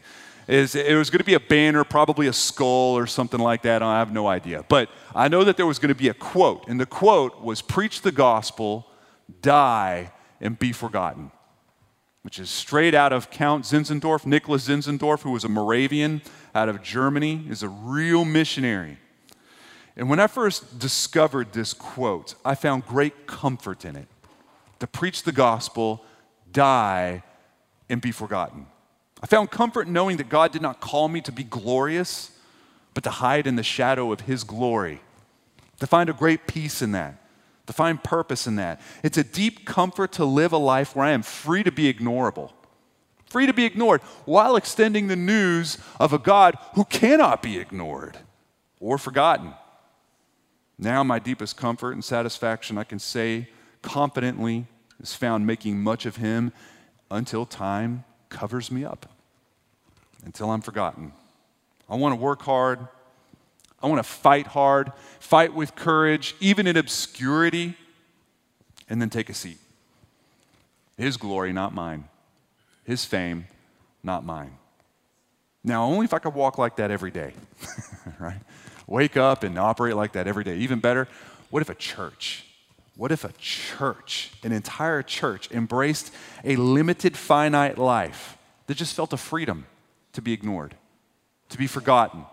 is 0.50 0.74
it 0.74 0.96
was 0.96 1.12
going 1.12 1.20
to 1.20 1.26
be 1.26 1.36
a 1.36 1.40
banner, 1.40 1.84
probably 1.84 2.26
a 2.26 2.34
skull 2.34 2.98
or 2.98 3.06
something 3.06 3.40
like 3.40 3.62
that. 3.62 3.84
I 3.84 4.00
have 4.00 4.12
no 4.12 4.28
idea. 4.28 4.66
But 4.68 4.90
I 5.14 5.28
know 5.28 5.44
that 5.44 5.58
there 5.58 5.68
was 5.68 5.78
going 5.78 5.90
to 5.90 5.96
be 5.96 6.10
a 6.10 6.14
quote, 6.14 6.68
and 6.68 6.80
the 6.80 6.88
quote 6.88 7.42
was 7.42 7.62
Preach 7.62 8.02
the 8.02 8.12
gospel, 8.12 8.88
die, 9.42 10.12
and 10.42 10.58
be 10.58 10.72
forgotten, 10.72 11.32
which 12.24 12.40
is 12.40 12.50
straight 12.50 12.96
out 12.96 13.14
of 13.14 13.30
Count 13.30 13.64
Zinzendorf. 13.64 14.26
Nicholas 14.26 14.68
Zinzendorf, 14.68 15.22
who 15.22 15.32
was 15.32 15.44
a 15.44 15.50
Moravian 15.50 16.24
out 16.56 16.68
of 16.68 16.82
Germany, 16.82 17.46
is 17.48 17.62
a 17.62 17.70
real 17.70 18.26
missionary. 18.26 18.98
And 19.96 20.10
when 20.10 20.20
I 20.20 20.26
first 20.26 20.80
discovered 20.80 21.54
this 21.54 21.76
quote, 21.76 22.34
I 22.44 22.56
found 22.56 22.88
great 22.88 23.28
comfort 23.28 23.86
in 23.86 23.96
it. 23.96 24.08
To 24.80 24.88
preach 24.88 25.24
the 25.24 25.32
gospel, 25.32 26.04
die, 26.52 27.22
and 27.88 28.02
be 28.02 28.12
forgotten. 28.12 28.66
I 29.22 29.28
found 29.28 29.52
comfort 29.52 29.88
knowing 29.88 30.18
that 30.18 30.30
God 30.30 30.52
did 30.52 30.62
not 30.62 30.80
call 30.80 31.10
me 31.10 31.22
to 31.22 31.32
be 31.32 31.44
glorious, 31.44 32.32
but 32.94 33.04
to 33.04 33.10
hide 33.10 33.48
in 33.48 33.56
the 33.56 33.64
shadow 33.64 34.12
of 34.12 34.22
His 34.22 34.44
glory, 34.44 35.02
to 35.80 35.88
find 35.88 36.10
a 36.10 36.14
great 36.14 36.48
peace 36.48 36.82
in 36.82 36.94
that, 36.94 37.22
to 37.68 37.74
find 37.74 38.02
purpose 38.04 38.48
in 38.48 38.56
that. 38.56 38.82
It's 39.04 39.18
a 39.18 39.24
deep 39.24 39.66
comfort 39.66 40.14
to 40.14 40.26
live 40.26 40.54
a 40.54 40.58
life 40.58 40.96
where 40.96 41.06
I 41.06 41.12
am 41.12 41.22
free 41.22 41.64
to 41.64 41.72
be 41.72 41.94
ignorable, 41.94 42.52
free 43.28 43.46
to 43.46 43.54
be 43.54 43.66
ignored, 43.66 44.02
while 44.26 44.56
extending 44.56 45.08
the 45.08 45.16
news 45.16 45.78
of 46.00 46.14
a 46.14 46.20
God 46.20 46.58
who 46.76 46.86
cannot 46.86 47.44
be 47.44 47.58
ignored 47.58 48.18
or 48.80 48.98
forgotten. 48.98 49.54
Now, 50.78 51.04
my 51.04 51.20
deepest 51.20 51.58
comfort 51.58 51.92
and 51.92 52.04
satisfaction, 52.04 52.78
I 52.78 52.86
can 52.86 53.00
say 53.00 53.50
confidently, 53.82 54.66
is 55.02 55.14
found 55.14 55.46
making 55.46 55.82
much 55.82 56.06
of 56.06 56.16
Him 56.16 56.54
until 57.12 57.46
time 57.46 58.06
covers 58.30 58.72
me 58.72 58.86
up 58.86 59.08
until 60.26 60.52
I'm 60.52 60.62
forgotten. 60.62 61.12
I 61.90 61.96
want 61.96 62.14
to 62.14 62.16
work 62.16 62.42
hard. 62.42 62.88
I 63.82 63.88
want 63.88 64.00
to 64.00 64.10
fight 64.10 64.48
hard, 64.48 64.92
fight 65.20 65.54
with 65.54 65.76
courage, 65.76 66.36
even 66.40 66.68
in 66.68 66.76
obscurity, 66.76 67.76
and 68.90 69.02
then 69.02 69.10
take 69.10 69.30
a 69.30 69.34
seat. 69.34 69.58
His 70.98 71.16
glory, 71.16 71.54
not 71.54 71.74
mine. 71.74 72.06
His 72.84 73.06
fame, 73.06 73.48
not 74.04 74.26
mine. 74.26 74.58
Now, 75.64 75.86
only 75.86 76.06
if 76.06 76.14
I 76.14 76.20
could 76.20 76.34
walk 76.34 76.58
like 76.58 76.76
that 76.78 76.92
every 76.92 77.12
day, 77.12 77.34
right? 78.20 78.40
Wake 78.88 79.16
up 79.16 79.44
and 79.44 79.58
operate 79.58 79.96
like 79.96 80.14
that 80.14 80.28
every 80.28 80.44
day. 80.44 80.58
Even 80.58 80.80
better, 80.80 81.08
what 81.50 81.62
if 81.62 81.70
a 81.70 81.76
church 81.76 82.46
what 83.00 83.14
if 83.14 83.24
a 83.24 83.32
church, 83.38 84.30
an 84.44 84.52
entire 84.52 85.02
church, 85.02 85.50
embraced 85.52 86.14
a 86.44 86.58
limited, 86.58 87.16
finite 87.16 87.78
life 87.78 88.38
that 88.68 88.76
just 88.76 88.94
felt 88.94 89.14
a 89.14 89.18
freedom 89.18 89.66
to 90.12 90.22
be 90.22 90.34
ignored, 90.34 90.76
to 91.48 91.58
be 91.58 91.66
forgotten, 91.66 92.26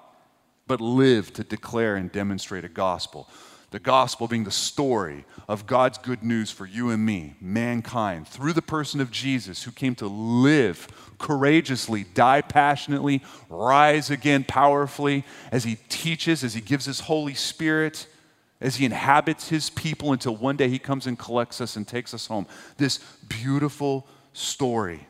but 0.67 0.81
live 0.81 1.33
to 1.33 1.45
declare 1.45 1.95
and 1.95 2.11
demonstrate 2.11 2.65
a 2.65 2.69
gospel? 2.69 3.31
The 3.71 3.79
gospel 3.79 4.27
being 4.27 4.43
the 4.43 4.51
story 4.51 5.25
of 5.49 5.69
God's 5.69 5.99
good 5.99 6.25
news 6.25 6.51
for 6.51 6.67
you 6.67 6.91
and 6.91 7.07
me, 7.07 7.37
mankind, 7.41 8.27
through 8.27 8.53
the 8.53 8.61
person 8.61 9.01
of 9.01 9.13
Jesus, 9.13 9.63
who 9.63 9.71
came 9.71 9.95
to 9.95 10.09
live 10.09 10.89
courageously, 11.19 12.07
die 12.13 12.41
passionately, 12.41 13.23
rise 13.49 14.11
again 14.11 14.43
powerfully 14.43 15.23
as 15.53 15.63
he 15.63 15.77
teaches, 15.89 16.43
as 16.43 16.55
he 16.55 16.61
gives 16.61 16.87
his 16.87 16.99
Holy 16.99 17.35
Spirit 17.35 18.09
as 18.61 18.77
he 18.77 18.85
inhabits 18.85 19.49
his 19.49 19.71
people 19.71 20.13
until 20.13 20.35
one 20.35 20.57
day 20.57 20.69
he 20.69 20.79
comes 20.79 21.07
and 21.07 21.19
collects 21.19 21.61
us 21.61 21.77
and 21.77 21.87
takes 21.87 22.15
us 22.15 22.27
home. 22.27 22.47
This 22.79 22.99
beautiful 23.29 24.07
story. 24.33 25.07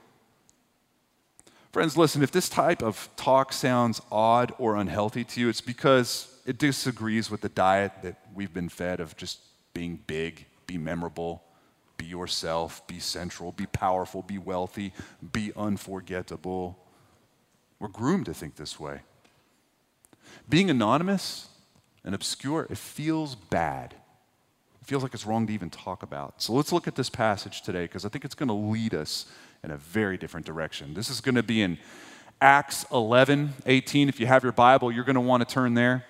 Friends, 1.73 1.97
listen, 1.97 2.23
if 2.23 2.31
this 2.31 2.49
type 2.49 2.83
of 2.83 3.09
talk 3.17 3.53
sounds 3.53 4.01
odd 4.11 4.53
or 4.59 4.77
unhealthy 4.77 5.25
to 5.25 5.41
you, 5.41 5.49
it's 5.49 5.61
because 5.61 6.29
it 6.47 6.59
disagrees 6.59 7.31
with 7.31 7.43
the 7.43 7.49
diet 7.51 7.93
that 8.03 8.19
we've 8.35 8.55
been 8.55 8.69
fed 8.69 8.99
of 8.99 9.17
just 9.17 9.41
being 9.75 10.01
big, 10.07 10.47
be 10.67 10.79
memorable, 10.79 11.43
be 11.99 12.07
yourself, 12.07 12.87
be 12.87 12.99
central, 12.99 13.53
be 13.53 13.67
powerful, 13.67 14.23
be 14.23 14.39
wealthy, 14.39 14.93
be 15.33 15.53
unforgettable. 15.57 16.79
We're 17.79 17.89
groomed 17.89 18.27
to 18.27 18.35
think 18.35 18.57
this 18.57 18.81
way. 18.81 19.01
Being 20.49 20.71
anonymous, 20.71 21.49
and 22.07 22.15
obscure, 22.15 22.67
it 22.71 22.79
feels 22.79 23.35
bad. 23.35 23.95
It 24.81 24.87
feels 24.87 25.03
like 25.03 25.13
it's 25.13 25.27
wrong 25.27 25.47
to 25.49 25.53
even 25.53 25.69
talk 25.69 26.03
about. 26.03 26.41
So 26.41 26.53
let's 26.53 26.73
look 26.73 26.87
at 26.87 26.95
this 26.95 27.11
passage 27.11 27.63
today 27.63 27.83
because 27.83 28.07
I 28.07 28.09
think 28.09 28.25
it's 28.25 28.37
going 28.37 28.49
to 28.49 28.55
lead 28.55 28.95
us 28.95 29.27
in 29.65 29.73
a 29.73 29.77
very 29.77 30.17
different 30.17 30.47
direction. 30.47 30.95
This 30.95 31.11
is 31.11 31.21
going 31.21 31.35
to 31.35 31.43
be 31.43 31.61
in 31.61 31.79
Acts 32.41 32.87
11, 32.93 33.55
18. 33.67 34.09
If 34.09 34.21
you 34.21 34.27
have 34.27 34.45
your 34.45 34.53
Bible, 34.53 34.93
you're 34.93 35.05
going 35.05 35.15
to 35.15 35.21
want 35.21 35.47
to 35.47 35.53
turn 35.53 35.75
there. 35.75 36.07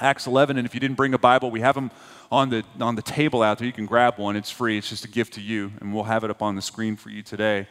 Acts 0.00 0.26
11, 0.26 0.58
and 0.58 0.66
if 0.66 0.74
you 0.74 0.80
didn't 0.80 0.96
bring 0.96 1.14
a 1.14 1.18
Bible, 1.18 1.52
we 1.52 1.60
have 1.60 1.76
them 1.76 1.90
on 2.30 2.50
the, 2.50 2.64
on 2.80 2.96
the 2.96 3.02
table 3.02 3.42
out 3.42 3.58
there. 3.58 3.66
You 3.66 3.72
can 3.72 3.86
grab 3.86 4.18
one, 4.18 4.34
it's 4.34 4.50
free, 4.50 4.76
it's 4.76 4.88
just 4.88 5.04
a 5.04 5.08
gift 5.08 5.34
to 5.34 5.40
you, 5.40 5.70
and 5.80 5.94
we'll 5.94 6.02
have 6.02 6.24
it 6.24 6.30
up 6.30 6.42
on 6.42 6.56
the 6.56 6.62
screen 6.62 6.96
for 6.96 7.10
you 7.10 7.22
today. 7.22 7.68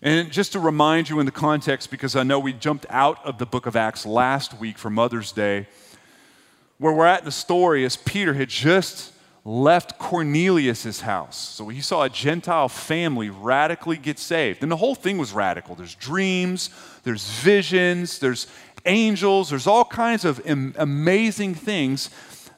And 0.00 0.30
just 0.30 0.52
to 0.52 0.60
remind 0.60 1.10
you 1.10 1.18
in 1.18 1.26
the 1.26 1.32
context, 1.32 1.90
because 1.90 2.14
I 2.14 2.22
know 2.22 2.38
we 2.38 2.52
jumped 2.52 2.86
out 2.88 3.18
of 3.26 3.38
the 3.38 3.46
book 3.46 3.66
of 3.66 3.74
Acts 3.74 4.06
last 4.06 4.58
week 4.60 4.78
for 4.78 4.90
Mother's 4.90 5.32
Day, 5.32 5.66
where 6.80 6.94
we're 6.94 7.06
at 7.06 7.20
in 7.20 7.26
the 7.26 7.30
story 7.30 7.84
is 7.84 7.96
Peter 7.96 8.32
had 8.32 8.48
just 8.48 9.12
left 9.44 9.98
Cornelius' 9.98 11.02
house. 11.02 11.36
So 11.36 11.68
he 11.68 11.82
saw 11.82 12.04
a 12.04 12.08
Gentile 12.08 12.70
family 12.70 13.28
radically 13.28 13.98
get 13.98 14.18
saved. 14.18 14.62
And 14.62 14.72
the 14.72 14.76
whole 14.76 14.94
thing 14.94 15.18
was 15.18 15.32
radical. 15.32 15.74
There's 15.74 15.94
dreams, 15.94 16.70
there's 17.02 17.28
visions, 17.40 18.18
there's 18.18 18.46
angels, 18.86 19.50
there's 19.50 19.66
all 19.66 19.84
kinds 19.84 20.24
of 20.24 20.40
amazing 20.46 21.54
things. 21.54 22.08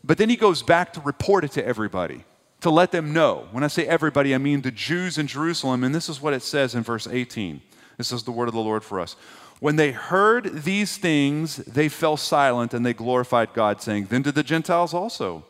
But 0.05 0.19
then 0.19 0.29
he 0.29 0.37
goes 0.37 0.63
back 0.63 0.93
to 0.93 1.01
report 1.01 1.43
it 1.43 1.51
to 1.53 1.67
everybody, 1.67 2.25
to 2.61 2.71
let 2.71 2.93
them 2.93 3.13
know. 3.13 3.49
When 3.51 3.65
I 3.65 3.69
say 3.69 3.89
everybody, 3.89 4.37
I 4.37 4.39
mean 4.39 4.63
the 4.63 4.71
Jews 4.71 5.19
in 5.19 5.27
Jerusalem. 5.27 5.83
And 5.83 5.93
this 5.93 6.09
is 6.09 6.23
what 6.23 6.33
it 6.33 6.43
says 6.43 6.77
in 6.77 6.85
verse 6.85 7.09
18. 7.09 7.61
This 7.99 8.13
is 8.13 8.23
the 8.23 8.31
word 8.31 8.47
of 8.47 8.55
the 8.55 8.61
Lord 8.61 8.85
for 8.85 9.01
us. 9.01 9.17
When 9.63 9.77
they 9.77 9.93
heard 9.93 10.65
these 10.65 10.97
things, 10.97 11.59
they 11.59 11.89
fell 11.89 12.17
silent 12.17 12.75
and 12.75 12.85
they 12.85 12.93
glorified 12.93 13.55
God, 13.55 13.81
saying, 13.81 14.07
Then 14.07 14.25
to 14.25 14.33
the 14.33 14.43
Gentiles 14.43 14.93
also, 14.93 15.45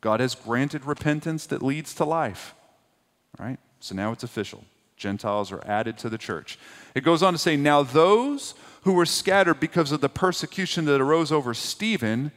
God 0.00 0.20
has 0.20 0.36
granted 0.36 0.84
repentance 0.84 1.44
that 1.46 1.60
leads 1.60 1.92
to 1.94 2.04
life. 2.04 2.54
Right? 3.36 3.58
So 3.80 3.96
now 3.96 4.12
it's 4.12 4.22
official. 4.22 4.62
Gentiles 4.96 5.50
are 5.50 5.60
added 5.66 5.98
to 5.98 6.08
the 6.08 6.18
church. 6.18 6.56
It 6.94 7.02
goes 7.02 7.20
on 7.20 7.32
to 7.32 7.38
say, 7.38 7.56
Now 7.56 7.82
those 7.82 8.54
who 8.82 8.92
were 8.92 9.04
scattered 9.04 9.58
because 9.58 9.90
of 9.90 10.02
the 10.02 10.08
persecution 10.08 10.84
that 10.84 11.00
arose 11.00 11.32
over 11.32 11.52
Stephen 11.52 12.30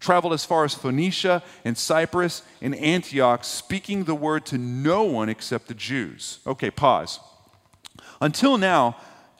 traveled 0.00 0.32
as 0.32 0.44
far 0.44 0.64
as 0.64 0.74
Phoenicia 0.74 1.44
and 1.64 1.78
Cyprus 1.78 2.42
and 2.60 2.74
Antioch, 2.74 3.44
speaking 3.44 4.02
the 4.02 4.16
word 4.16 4.44
to 4.46 4.58
no 4.58 5.04
one 5.04 5.28
except 5.28 5.68
the 5.68 5.74
Jews. 5.74 6.40
Okay, 6.44 6.72
pause. 6.72 7.20
Until 8.20 8.58
now, 8.58 8.96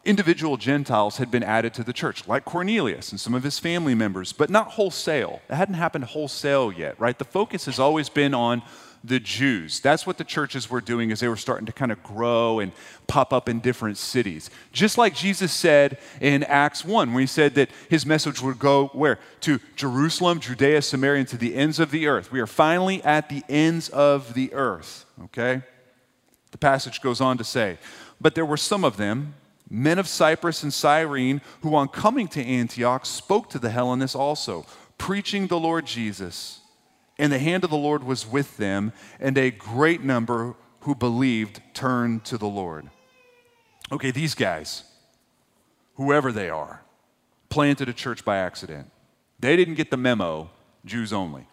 individual 0.07 0.57
Gentiles 0.57 1.19
had 1.19 1.31
been 1.31 1.43
added 1.43 1.75
to 1.75 1.85
the 1.85 1.93
church, 1.93 2.27
like 2.27 2.45
Cornelius 2.45 3.11
and 3.11 3.21
some 3.21 3.35
of 3.35 3.43
his 3.43 3.59
family 3.59 3.95
members, 3.95 4.33
but 4.33 4.51
not 4.51 4.73
wholesale. 4.73 5.43
It 5.49 5.55
hadn't 5.55 5.75
happened 5.75 6.05
wholesale 6.05 6.73
yet, 6.73 6.99
right? 6.99 7.19
The 7.19 7.25
focus 7.25 7.67
has 7.67 7.79
always 7.79 8.09
been 8.09 8.33
on 8.33 8.63
the 9.05 9.21
Jews. 9.21 9.81
That's 9.81 10.07
what 10.07 10.19
the 10.19 10.25
churches 10.25 10.69
were 10.69 10.81
doing 10.81 11.13
as 11.13 11.21
they 11.21 11.29
were 11.29 11.37
starting 11.37 11.67
to 11.67 11.73
kind 11.73 11.93
of 11.93 12.03
grow 12.03 12.59
and 12.59 12.73
pop 13.07 13.33
up 13.33 13.49
in 13.49 13.61
different 13.61 13.99
cities. 13.99 14.51
Just 14.73 14.99
like 14.99 15.15
Jesus 15.15 15.53
said 15.53 15.99
in 16.21 16.43
Acts 16.45 16.85
1, 16.85 17.13
when 17.13 17.21
he 17.21 17.27
said 17.27 17.55
that 17.55 17.71
his 17.89 18.05
message 18.05 18.43
would 18.43 18.59
go 18.59 18.89
where? 18.89 19.19
To 19.43 19.61
Jerusalem, 19.77 20.41
Judea, 20.41 20.83
Samaria, 20.83 21.21
and 21.21 21.29
to 21.29 21.37
the 21.37 21.55
ends 21.55 21.79
of 21.79 21.91
the 21.91 22.07
earth. 22.07 22.33
We 22.33 22.41
are 22.41 22.47
finally 22.47 23.03
at 23.05 23.29
the 23.29 23.43
ends 23.49 23.89
of 23.91 24.35
the 24.35 24.53
earth, 24.53 25.05
okay? 25.25 25.63
The 26.51 26.59
passage 26.59 27.01
goes 27.01 27.21
on 27.21 27.39
to 27.39 27.45
say, 27.45 27.79
But 28.21 28.35
there 28.35 28.47
were 28.47 28.57
some 28.57 28.85
of 28.85 28.97
them 28.97 29.35
men 29.69 29.99
of 29.99 30.09
Cyprus 30.09 30.63
and 30.63 30.73
Cyrene, 30.73 31.41
who 31.63 31.75
on 31.75 31.89
coming 31.89 32.29
to 32.29 32.45
Antioch 32.45 33.05
spoke 33.05 33.51
to 33.51 33.59
the 33.59 33.71
Hellenists 33.71 34.17
also, 34.17 34.67
preaching 34.99 35.47
the 35.47 35.59
Lord 35.59 35.87
Jesus. 35.87 36.61
And 37.19 37.33
the 37.33 37.39
hand 37.39 37.65
of 37.65 37.71
the 37.71 37.77
Lord 37.77 38.05
was 38.05 38.27
with 38.27 38.57
them, 38.57 38.93
and 39.19 39.37
a 39.39 39.51
great 39.51 40.03
number 40.03 40.55
who 40.81 40.95
believed 40.95 41.61
turned 41.75 42.25
to 42.27 42.39
the 42.39 42.47
Lord. 42.47 42.91
Okay, 43.91 44.11
these 44.11 44.35
guys, 44.35 44.85
whoever 45.95 46.31
they 46.31 46.51
are, 46.51 46.83
planted 47.49 47.89
a 47.89 47.93
church 47.93 48.25
by 48.25 48.37
accident. 48.37 48.91
They 49.39 49.57
didn't 49.57 49.75
get 49.75 49.91
the 49.91 49.97
memo, 49.97 50.51
Jews 50.85 51.13
only, 51.13 51.47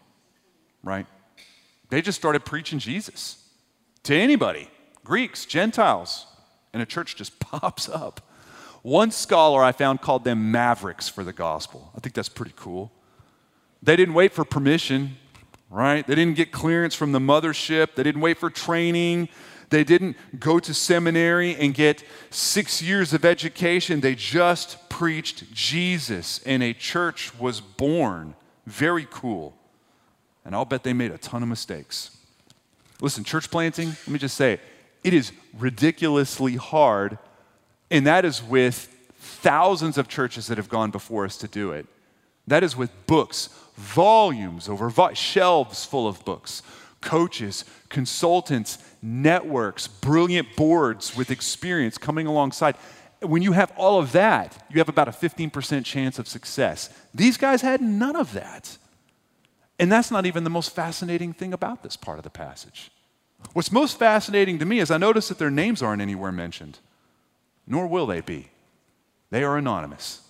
right? 0.84 1.06
They 1.90 2.02
just 2.02 2.18
started 2.18 2.46
preaching 2.46 2.80
Jesus 2.80 3.48
to 4.04 4.16
anybody 4.16 4.70
Greeks, 5.04 5.46
Gentiles, 5.46 6.26
and 6.74 6.82
a 6.82 6.86
church 6.86 7.16
just 7.16 7.40
pops 7.40 7.88
up. 7.88 8.22
One 8.82 9.12
scholar 9.12 9.64
I 9.64 9.72
found 9.72 10.02
called 10.02 10.26
them 10.26 10.52
mavericks 10.52 11.08
for 11.08 11.24
the 11.24 11.32
gospel. 11.32 11.92
I 11.96 12.02
think 12.02 12.16
that's 12.16 12.30
pretty 12.30 12.54
cool. 12.56 12.92
They 13.82 13.96
didn't 13.96 14.14
wait 14.14 14.34
for 14.34 14.44
permission, 14.44 15.18
right? 15.70 16.06
They 16.06 16.16
didn't 16.16 16.36
get 16.36 16.52
clearance 16.52 16.94
from 16.94 17.14
the 17.14 17.20
mothership, 17.20 17.96
they 17.96 18.04
didn't 18.04 18.22
wait 18.22 18.38
for 18.38 18.50
training. 18.50 19.30
They 19.70 19.84
didn't 19.84 20.18
go 20.40 20.60
to 20.60 20.72
seminary 20.72 21.56
and 21.56 21.74
get 21.74 22.04
six 22.30 22.80
years 22.80 23.12
of 23.12 23.26
education. 23.26 24.02
They 24.02 24.14
just 24.14 24.88
preached 24.88 25.52
Jesus, 25.52 26.42
and 26.46 26.62
a 26.62 26.74
church 26.74 27.34
was 27.40 27.60
born. 27.60 28.36
Very 28.68 29.08
cool. 29.10 29.58
And 30.46 30.54
I'll 30.54 30.66
bet 30.66 30.84
they 30.84 30.94
made 30.94 31.10
a 31.10 31.18
ton 31.18 31.42
of 31.42 31.50
mistakes. 31.50 32.16
Listen, 33.02 33.24
church 33.24 33.50
planting, 33.50 33.88
let 33.88 34.08
me 34.10 34.20
just 34.20 34.38
say 34.38 34.54
it, 34.54 34.60
it 35.04 35.14
is 35.14 35.32
ridiculously 35.58 36.56
hard, 36.56 37.18
and 37.92 38.08
that 38.08 38.26
is 38.26 38.42
with 38.44 38.88
thousands 39.18 39.98
of 39.98 40.08
churches 40.08 40.48
that 40.48 40.58
have 40.58 40.70
gone 40.70 40.92
before 40.92 41.26
us 41.26 41.38
to 41.38 41.48
do 41.48 41.72
it. 41.72 41.86
That 42.48 42.64
is 42.64 42.76
with 42.76 42.92
books, 43.08 43.50
volumes 43.76 44.68
over 44.68 44.90
vo- 44.90 45.14
shelves 45.14 45.86
full 45.86 46.08
of 46.08 46.24
books, 46.26 46.62
coaches, 47.02 47.66
consultants, 47.90 48.78
networks, 49.02 49.88
brilliant 49.88 50.56
boards 50.56 51.16
with 51.16 51.32
experience 51.32 51.98
coming 51.98 52.28
alongside. 52.28 52.76
When 53.22 53.42
you 53.42 53.54
have 53.54 53.72
all 53.78 54.00
of 54.00 54.12
that, 54.14 54.66
you 54.70 54.80
have 54.80 54.90
about 54.90 55.08
a 55.08 55.12
15% 55.12 55.86
chance 55.86 56.20
of 56.20 56.28
success. 56.28 56.90
These 57.14 57.38
guys 57.38 57.62
had 57.62 57.82
none 57.82 58.16
of 58.16 58.34
that. 58.34 58.78
And 59.80 59.92
that's 59.92 60.12
not 60.12 60.26
even 60.26 60.44
the 60.44 60.50
most 60.50 60.76
fascinating 60.76 61.34
thing 61.34 61.54
about 61.54 61.84
this 61.84 61.96
part 61.96 62.20
of 62.20 62.24
the 62.24 62.30
passage. 62.30 62.92
What's 63.52 63.72
most 63.72 64.00
fascinating 64.00 64.60
to 64.60 64.66
me 64.66 64.80
is 64.80 64.90
I 64.90 64.98
notice 64.98 65.28
that 65.28 65.38
their 65.38 65.52
names 65.52 65.84
aren't 65.84 66.02
anywhere 66.02 66.32
mentioned, 66.32 66.80
nor 67.68 67.88
will 67.88 68.06
they 68.06 68.22
be. 68.22 68.50
They 69.30 69.44
are 69.44 69.58
anonymous, 69.58 70.22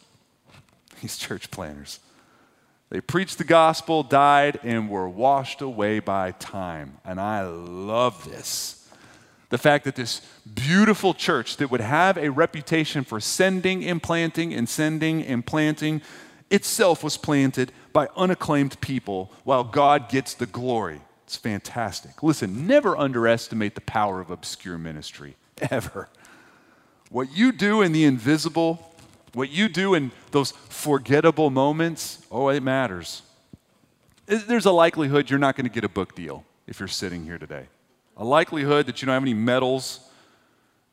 these 1.01 1.17
church 1.17 1.51
planters. 1.51 1.99
They 2.89 3.01
preached 3.01 3.39
the 3.39 3.43
gospel, 3.43 4.03
died, 4.03 4.59
and 4.61 4.87
were 4.89 5.09
washed 5.09 5.61
away 5.61 5.99
by 5.99 6.31
time. 6.31 6.97
And 7.03 7.19
I 7.19 7.41
love 7.43 8.23
this. 8.29 8.87
The 9.49 9.57
fact 9.57 9.85
that 9.85 9.95
this 9.95 10.21
beautiful 10.53 11.13
church 11.13 11.57
that 11.57 11.71
would 11.71 11.81
have 11.81 12.17
a 12.17 12.29
reputation 12.29 13.03
for 13.03 13.19
sending 13.19 13.83
and 13.85 14.01
planting 14.01 14.53
and 14.53 14.69
sending 14.69 15.23
and 15.23 15.45
planting 15.45 16.01
itself 16.51 17.03
was 17.03 17.17
planted 17.17 17.71
by 17.93 18.09
unacclaimed 18.15 18.79
people 18.79 19.31
while 19.43 19.63
God 19.63 20.07
gets 20.07 20.33
the 20.35 20.45
glory. 20.45 21.01
It's 21.25 21.37
fantastic. 21.37 22.21
Listen, 22.21 22.67
never 22.67 22.97
underestimate 22.97 23.75
the 23.75 23.81
power 23.81 24.19
of 24.19 24.29
obscure 24.29 24.77
ministry, 24.77 25.35
ever. 25.71 26.09
What 27.09 27.35
you 27.35 27.51
do 27.51 27.81
in 27.81 27.91
the 27.91 28.05
invisible 28.05 28.93
what 29.33 29.49
you 29.49 29.67
do 29.67 29.95
in 29.95 30.11
those 30.31 30.51
forgettable 30.51 31.49
moments, 31.49 32.25
oh, 32.31 32.49
it 32.49 32.61
matters. 32.61 33.23
There's 34.25 34.65
a 34.65 34.71
likelihood 34.71 35.29
you're 35.29 35.39
not 35.39 35.55
going 35.55 35.65
to 35.65 35.73
get 35.73 35.83
a 35.83 35.89
book 35.89 36.15
deal 36.15 36.45
if 36.67 36.79
you're 36.79 36.87
sitting 36.87 37.23
here 37.23 37.37
today. 37.37 37.65
A 38.15 38.23
likelihood 38.23 38.85
that 38.85 39.01
you 39.01 39.07
don't 39.07 39.13
have 39.13 39.23
any 39.23 39.33
medals, 39.33 39.99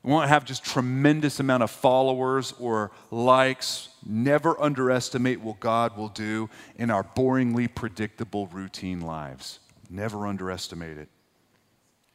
won't 0.02 0.30
have 0.30 0.46
just 0.46 0.64
tremendous 0.64 1.38
amount 1.38 1.62
of 1.62 1.70
followers 1.70 2.54
or 2.58 2.90
likes. 3.10 3.90
Never 4.06 4.60
underestimate 4.60 5.42
what 5.42 5.60
God 5.60 5.98
will 5.98 6.08
do 6.08 6.48
in 6.76 6.90
our 6.90 7.04
boringly 7.04 7.72
predictable 7.72 8.46
routine 8.46 9.02
lives. 9.02 9.60
Never 9.90 10.26
underestimate 10.26 10.96
it. 10.96 11.08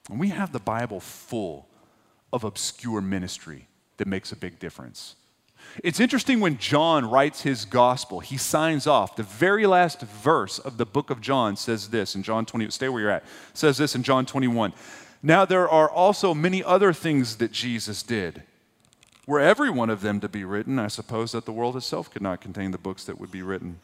And 0.09 0.19
we 0.19 0.29
have 0.29 0.53
the 0.53 0.59
Bible 0.59 0.99
full 0.99 1.67
of 2.31 2.43
obscure 2.43 3.01
ministry 3.01 3.67
that 3.97 4.07
makes 4.07 4.31
a 4.31 4.35
big 4.35 4.59
difference. 4.59 5.15
It's 5.83 5.99
interesting 5.99 6.39
when 6.39 6.57
John 6.57 7.09
writes 7.09 7.41
his 7.41 7.65
gospel, 7.65 8.19
he 8.19 8.37
signs 8.37 8.87
off. 8.87 9.15
The 9.15 9.23
very 9.23 9.65
last 9.65 10.01
verse 10.01 10.59
of 10.59 10.77
the 10.77 10.85
book 10.85 11.09
of 11.09 11.21
John 11.21 11.55
says 11.55 11.89
this 11.89 12.15
in 12.15 12.23
John 12.23 12.45
20, 12.45 12.69
stay 12.69 12.87
where 12.87 13.01
you're 13.01 13.09
at, 13.09 13.25
says 13.53 13.77
this 13.77 13.95
in 13.95 14.03
John 14.03 14.25
21. 14.25 14.73
Now 15.23 15.43
there 15.43 15.67
are 15.67 15.89
also 15.89 16.33
many 16.33 16.63
other 16.63 16.93
things 16.93 17.37
that 17.37 17.51
Jesus 17.51 18.03
did. 18.03 18.43
Were 19.25 19.39
every 19.39 19.71
one 19.71 19.89
of 19.89 20.01
them 20.01 20.19
to 20.19 20.29
be 20.29 20.45
written, 20.45 20.77
I 20.77 20.87
suppose 20.87 21.31
that 21.31 21.45
the 21.45 21.51
world 21.51 21.75
itself 21.75 22.11
could 22.11 22.21
not 22.21 22.41
contain 22.41 22.71
the 22.71 22.77
books 22.77 23.05
that 23.05 23.19
would 23.19 23.31
be 23.31 23.41
written. 23.41 23.79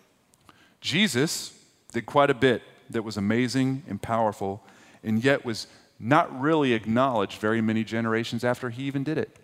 Jesus 0.82 1.52
did 1.92 2.06
quite 2.06 2.30
a 2.30 2.36
bit 2.36 2.62
that 2.92 3.04
was 3.04 3.18
amazing 3.18 3.84
and 3.88 4.02
powerful, 4.02 4.64
and 5.04 5.24
yet 5.24 5.46
was 5.46 5.68
not 6.00 6.40
really 6.40 6.74
acknowledged 6.74 7.40
very 7.40 7.62
many 7.62 7.84
generations 7.84 8.44
after 8.44 8.70
he 8.70 8.84
even 8.84 9.04
did 9.04 9.18
it. 9.18 9.38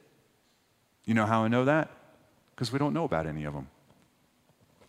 You 1.06 1.14
know 1.14 1.26
how 1.26 1.44
I 1.44 1.48
know 1.48 1.66
that? 1.66 1.90
because 2.58 2.72
we 2.72 2.80
don't 2.80 2.92
know 2.92 3.04
about 3.04 3.28
any 3.28 3.44
of 3.44 3.54
them. 3.54 3.68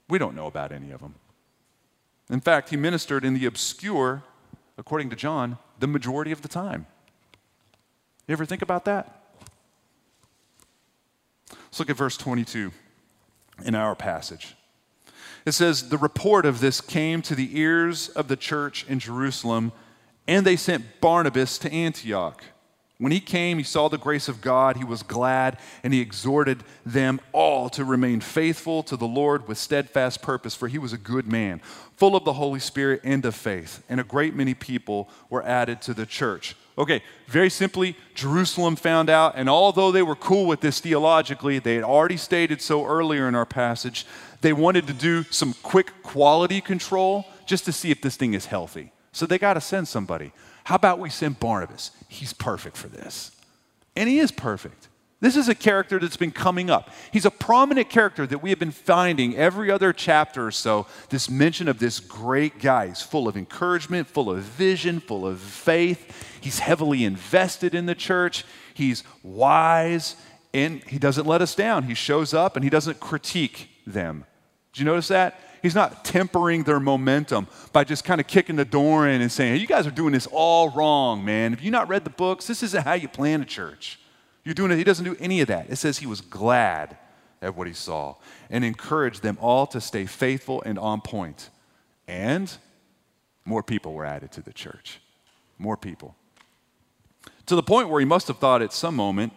We 0.09 0.17
don't 0.19 0.35
know 0.35 0.47
about 0.47 0.73
any 0.73 0.91
of 0.91 1.01
them. 1.01 1.17
In 2.31 2.41
fact, 2.41 2.71
he 2.71 2.79
ministered 2.79 3.27
in 3.27 3.35
the 3.35 3.45
obscure, 3.45 4.23
according 4.79 5.11
to 5.11 5.17
John, 5.17 5.59
the 5.79 5.87
majority 5.87 6.33
of 6.33 6.41
the 6.41 6.49
time. 6.49 6.87
You 8.27 8.33
ever 8.33 8.47
think 8.47 8.63
about 8.63 8.87
that? 8.87 9.23
Let's 11.51 11.79
look 11.79 11.91
at 11.91 11.97
verse 11.97 12.17
22 12.17 12.73
in 13.67 13.75
our 13.75 13.95
passage. 13.95 14.57
It 15.47 15.53
says, 15.53 15.89
The 15.89 15.99
report 15.99 16.47
of 16.47 16.61
this 16.61 16.81
came 16.81 17.23
to 17.23 17.35
the 17.35 17.59
ears 17.59 18.09
of 18.11 18.29
the 18.29 18.37
church 18.37 18.85
in 18.89 18.99
Jerusalem, 18.99 19.73
and 20.27 20.47
they 20.47 20.57
sent 20.57 21.01
Barnabas 21.01 21.59
to 21.59 21.73
Antioch. 21.73 22.45
When 22.99 23.13
he 23.13 23.21
came, 23.21 23.59
he 23.59 23.65
saw 23.65 23.89
the 23.89 23.97
grace 23.97 24.27
of 24.27 24.41
God. 24.41 24.77
He 24.77 24.85
was 24.85 25.05
glad, 25.05 25.59
and 25.85 25.95
he 25.95 26.01
exhorted 26.01 26.65
them 26.85 27.21
all 27.33 27.71
to 27.71 27.85
remain 27.85 28.21
faithful 28.21 28.83
to 28.83 28.97
the 28.97 29.07
Lord 29.07 29.47
with 29.47 29.57
steadfast 29.57 30.21
purpose, 30.21 30.57
for 30.57 30.67
he 30.67 30.79
was 30.79 30.93
a 30.93 30.99
good 30.99 31.29
man, 31.29 31.61
full 31.97 32.17
of 32.17 32.25
the 32.25 32.33
Holy 32.33 32.59
Spirit 32.59 33.01
and 33.05 33.25
of 33.25 33.37
faith. 33.37 33.85
And 33.89 34.01
a 34.01 34.05
great 34.05 34.35
many 34.35 34.53
people 34.53 35.09
were 35.31 35.45
added 35.45 35.81
to 35.83 35.95
the 35.95 36.07
church. 36.07 36.57
Okay, 36.77 37.03
very 37.29 37.51
simply, 37.51 37.97
Jerusalem 38.15 38.75
found 38.75 39.11
out, 39.11 39.35
and 39.37 39.49
although 39.49 39.93
they 39.93 40.03
were 40.03 40.17
cool 40.17 40.47
with 40.47 40.61
this 40.61 40.81
theologically, 40.81 41.61
they 41.61 41.77
had 41.77 41.85
already 41.85 42.17
stated 42.17 42.61
so 42.61 42.85
earlier 42.85 43.29
in 43.29 43.37
our 43.37 43.47
passage, 43.47 44.07
they 44.41 44.53
wanted 44.53 44.87
to 44.87 44.93
do 44.93 45.25
some 45.25 45.55
quick 45.63 46.03
quality 46.03 46.61
control 46.61 47.27
just 47.47 47.65
to 47.65 47.73
see 47.73 47.91
if 47.91 48.01
this 48.01 48.17
thing 48.17 48.35
is 48.35 48.47
healthy. 48.47 48.93
So 49.13 49.27
they 49.27 49.39
got 49.39 49.55
to 49.55 49.61
send 49.61 49.89
somebody. 49.89 50.33
How 50.65 50.77
about 50.77 50.99
we 50.99 51.11
send 51.11 51.41
Barnabas? 51.41 51.91
He's 52.09 52.33
perfect 52.33 52.77
for 52.77 52.89
this. 52.89 53.33
And 53.97 54.09
he 54.09 54.19
is 54.19 54.31
perfect. 54.31 54.89
This 55.21 55.37
is 55.37 55.49
a 55.49 55.55
character 55.55 55.99
that's 55.99 56.17
been 56.17 56.31
coming 56.31 56.71
up. 56.71 56.91
He's 57.13 57.25
a 57.25 57.31
prominent 57.31 57.91
character 57.91 58.25
that 58.29 58.39
we 58.39 58.51
have 58.51 58.61
been 58.61 58.71
finding 58.71 59.37
every 59.37 59.69
other 59.69 59.93
chapter 59.93 60.47
or 60.47 60.53
so. 60.53 60.87
This 61.09 61.29
mention 61.29 61.67
of 61.67 61.81
this 61.81 61.99
great 61.99 62.61
guy. 62.61 62.87
He's 62.87 63.03
full 63.03 63.27
of 63.27 63.37
encouragement, 63.37 64.07
full 64.07 64.31
of 64.31 64.39
vision, 64.39 65.01
full 65.01 65.27
of 65.27 65.41
faith. 65.41 66.39
He's 66.41 66.61
heavily 66.61 67.05
invested 67.05 67.75
in 67.75 67.87
the 67.87 67.97
church. 67.97 68.45
He's 68.75 69.03
wise, 69.25 70.15
and 70.55 70.85
he 70.85 71.01
doesn't 71.01 71.27
let 71.27 71.43
us 71.43 71.57
down. 71.57 71.85
He 71.85 71.95
shows 71.95 72.33
up 72.33 72.55
and 72.55 72.63
he 72.63 72.71
doesn't 72.71 73.01
critique 73.01 73.68
them. 73.93 74.25
Did 74.73 74.81
you 74.81 74.85
notice 74.87 75.09
that? 75.09 75.41
He's 75.63 75.75
not 75.75 76.05
tempering 76.05 76.63
their 76.63 76.79
momentum 76.79 77.49
by 77.73 77.85
just 77.85 78.05
kind 78.05 78.21
of 78.21 78.27
kicking 78.27 78.57
the 78.57 78.65
door 78.65 79.09
in 79.09 79.21
and 79.21 79.31
saying, 79.31 79.55
hey, 79.55 79.61
you 79.61 79.67
guys 79.67 79.87
are 79.87 79.93
doing 79.93 80.13
this 80.13 80.29
all 80.31 80.71
wrong, 80.71 81.25
man. 81.25 81.53
If 81.53 81.63
you 81.63 81.71
not 81.71 81.89
read 81.89 82.05
the 82.05 82.11
books, 82.11 82.47
this 82.47 82.63
isn't 82.63 82.85
how 82.85 82.95
you 82.95 83.09
plan 83.09 83.43
a 83.43 83.45
church. 83.45 83.99
You're 84.45 84.55
doing 84.55 84.71
it. 84.71 84.77
He 84.77 84.85
doesn't 84.85 85.05
do 85.05 85.17
any 85.19 85.41
of 85.41 85.49
that. 85.49 85.69
It 85.69 85.77
says 85.77 85.99
he 85.99 86.07
was 86.07 86.21
glad 86.21 86.97
at 87.43 87.57
what 87.57 87.67
he 87.67 87.73
saw 87.73 88.15
and 88.51 88.65
encouraged 88.65 89.23
them 89.23 89.37
all 89.41 89.67
to 89.69 89.81
stay 89.81 90.07
faithful 90.07 90.63
and 90.63 90.79
on 90.79 91.01
point. 91.01 91.51
And 92.07 92.51
more 93.45 93.63
people 93.63 93.95
were 93.95 94.05
added 94.05 94.33
to 94.33 94.43
the 94.43 94.53
church. 94.53 95.01
More 95.59 95.77
people. 95.77 96.15
To 97.47 97.57
the 97.57 97.63
point 97.63 97.89
where 97.89 98.01
he 98.01 98.07
must 98.07 98.29
have 98.29 98.39
thought 98.39 98.63
at 98.63 98.73
some 98.73 98.95
moment, 98.95 99.33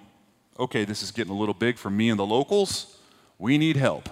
okay, 0.60 0.86
this 0.86 1.02
is 1.02 1.12
getting 1.12 1.34
a 1.34 1.38
little 1.38 1.54
big 1.54 1.78
for 1.78 1.90
me 1.90 2.10
and 2.10 2.20
the 2.20 2.26
locals. 2.26 2.98
We 3.40 3.58
need 3.58 3.76
help. 3.76 4.10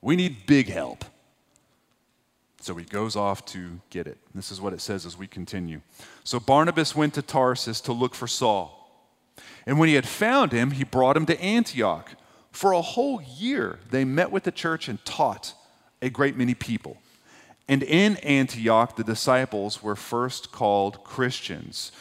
We 0.00 0.16
need 0.16 0.46
big 0.46 0.68
help. 0.68 1.04
So 2.60 2.74
he 2.74 2.84
goes 2.84 3.16
off 3.16 3.44
to 3.46 3.80
get 3.90 4.06
it. 4.06 4.18
This 4.34 4.50
is 4.50 4.60
what 4.60 4.72
it 4.72 4.80
says 4.80 5.06
as 5.06 5.16
we 5.16 5.26
continue. 5.26 5.80
So 6.24 6.40
Barnabas 6.40 6.94
went 6.94 7.14
to 7.14 7.22
Tarsus 7.22 7.80
to 7.82 7.92
look 7.92 8.14
for 8.14 8.26
Saul. 8.26 8.74
And 9.66 9.78
when 9.78 9.88
he 9.88 9.94
had 9.94 10.06
found 10.06 10.52
him, 10.52 10.72
he 10.72 10.84
brought 10.84 11.16
him 11.16 11.26
to 11.26 11.40
Antioch. 11.40 12.12
For 12.50 12.72
a 12.72 12.82
whole 12.82 13.22
year, 13.22 13.78
they 13.90 14.04
met 14.04 14.30
with 14.30 14.42
the 14.42 14.50
church 14.50 14.88
and 14.88 15.04
taught 15.04 15.54
a 16.02 16.10
great 16.10 16.36
many 16.36 16.54
people. 16.54 16.96
And 17.68 17.82
in 17.82 18.16
Antioch, 18.18 18.96
the 18.96 19.04
disciples 19.04 19.82
were 19.82 19.96
first 19.96 20.50
called 20.52 21.04
Christians. 21.04 21.92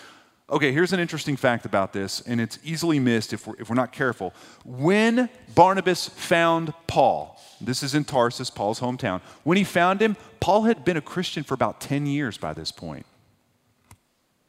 Okay, 0.50 0.72
here's 0.72 0.94
an 0.94 1.00
interesting 1.02 1.36
fact 1.36 1.66
about 1.66 1.92
this, 1.92 2.22
and 2.22 2.40
it's 2.40 2.58
easily 2.64 3.00
missed 3.00 3.34
if 3.34 3.46
we're, 3.48 3.56
if 3.60 3.70
we're 3.70 3.76
not 3.76 3.92
careful. 3.92 4.34
When 4.64 5.30
Barnabas 5.54 6.08
found 6.08 6.74
Paul, 6.88 7.38
this 7.60 7.84
is 7.84 7.94
in 7.94 8.06
Tarsus, 8.06 8.50
Paul's 8.50 8.80
hometown, 8.80 9.20
when 9.44 9.58
he 9.58 9.66
found 9.66 10.02
him, 10.02 10.16
Paul 10.40 10.64
had 10.64 10.86
been 10.86 10.96
a 10.96 11.02
Christian 11.02 11.44
for 11.44 11.54
about 11.54 11.82
10 11.82 12.06
years 12.06 12.38
by 12.38 12.54
this 12.54 12.72
point. 12.72 13.06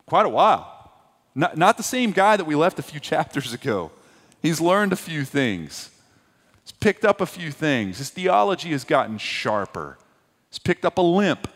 Quite 0.06 0.24
a 0.24 0.28
while. 0.28 0.92
Not, 1.34 1.58
not 1.58 1.76
the 1.76 1.82
same 1.82 2.12
guy 2.12 2.36
that 2.36 2.44
we 2.44 2.54
left 2.54 2.78
a 2.78 2.82
few 2.82 3.00
chapters 3.00 3.52
ago. 3.52 3.90
He's 4.40 4.60
learned 4.60 4.92
a 4.92 4.96
few 4.96 5.24
things, 5.24 5.90
he's 6.64 6.72
picked 6.72 7.04
up 7.04 7.20
a 7.20 7.26
few 7.26 7.50
things. 7.50 7.98
His 7.98 8.10
theology 8.10 8.70
has 8.70 8.84
gotten 8.84 9.18
sharper, 9.18 9.98
he's 10.48 10.60
picked 10.60 10.84
up 10.84 10.96
a 10.98 11.02
limp, 11.02 11.48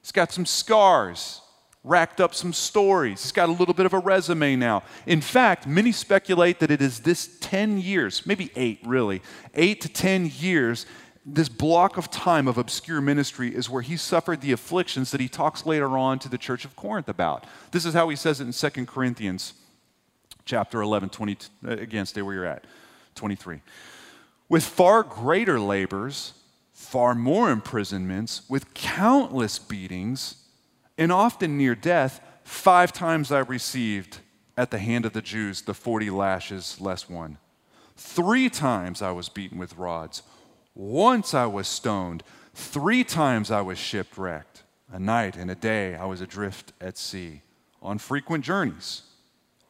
he's 0.00 0.12
got 0.12 0.30
some 0.30 0.46
scars 0.46 1.40
racked 1.82 2.20
up 2.20 2.34
some 2.34 2.52
stories. 2.52 3.22
He's 3.22 3.32
got 3.32 3.48
a 3.48 3.52
little 3.52 3.74
bit 3.74 3.86
of 3.86 3.94
a 3.94 3.98
resume 3.98 4.56
now. 4.56 4.82
In 5.06 5.20
fact, 5.20 5.66
many 5.66 5.92
speculate 5.92 6.58
that 6.60 6.70
it 6.70 6.82
is 6.82 7.00
this 7.00 7.38
10 7.40 7.78
years, 7.78 8.26
maybe 8.26 8.50
eight 8.54 8.80
really, 8.84 9.22
eight 9.54 9.80
to 9.80 9.88
10 9.88 10.30
years, 10.38 10.86
this 11.24 11.48
block 11.48 11.96
of 11.96 12.10
time 12.10 12.48
of 12.48 12.58
obscure 12.58 13.00
ministry 13.00 13.54
is 13.54 13.68
where 13.68 13.82
he 13.82 13.96
suffered 13.96 14.40
the 14.40 14.52
afflictions 14.52 15.10
that 15.10 15.20
he 15.20 15.28
talks 15.28 15.66
later 15.66 15.96
on 15.96 16.18
to 16.18 16.28
the 16.28 16.38
church 16.38 16.64
of 16.64 16.76
Corinth 16.76 17.08
about. 17.08 17.46
This 17.72 17.84
is 17.84 17.94
how 17.94 18.08
he 18.08 18.16
says 18.16 18.40
it 18.40 18.46
in 18.46 18.52
2 18.52 18.86
Corinthians 18.86 19.54
chapter 20.44 20.80
11, 20.80 21.10
20, 21.10 21.36
again, 21.66 22.06
stay 22.06 22.22
where 22.22 22.34
you're 22.34 22.46
at, 22.46 22.64
23. 23.14 23.60
With 24.48 24.64
far 24.64 25.02
greater 25.02 25.60
labors, 25.60 26.32
far 26.72 27.14
more 27.14 27.50
imprisonments, 27.50 28.42
with 28.48 28.74
countless 28.74 29.58
beatings, 29.58 30.39
and 31.00 31.10
often 31.10 31.56
near 31.56 31.74
death, 31.74 32.20
five 32.44 32.92
times 32.92 33.32
I 33.32 33.38
received 33.38 34.18
at 34.54 34.70
the 34.70 34.78
hand 34.78 35.06
of 35.06 35.14
the 35.14 35.22
Jews 35.22 35.62
the 35.62 35.72
40 35.72 36.10
lashes 36.10 36.78
less 36.78 37.08
one. 37.08 37.38
Three 37.96 38.50
times 38.50 39.00
I 39.00 39.10
was 39.10 39.30
beaten 39.30 39.58
with 39.58 39.78
rods. 39.78 40.22
Once 40.74 41.32
I 41.32 41.46
was 41.46 41.66
stoned. 41.66 42.22
Three 42.52 43.02
times 43.02 43.50
I 43.50 43.62
was 43.62 43.78
shipwrecked. 43.78 44.62
A 44.92 44.98
night 44.98 45.36
and 45.36 45.50
a 45.50 45.54
day 45.54 45.94
I 45.94 46.04
was 46.04 46.20
adrift 46.20 46.74
at 46.80 46.98
sea, 46.98 47.42
on 47.80 47.98
frequent 47.98 48.44
journeys, 48.44 49.02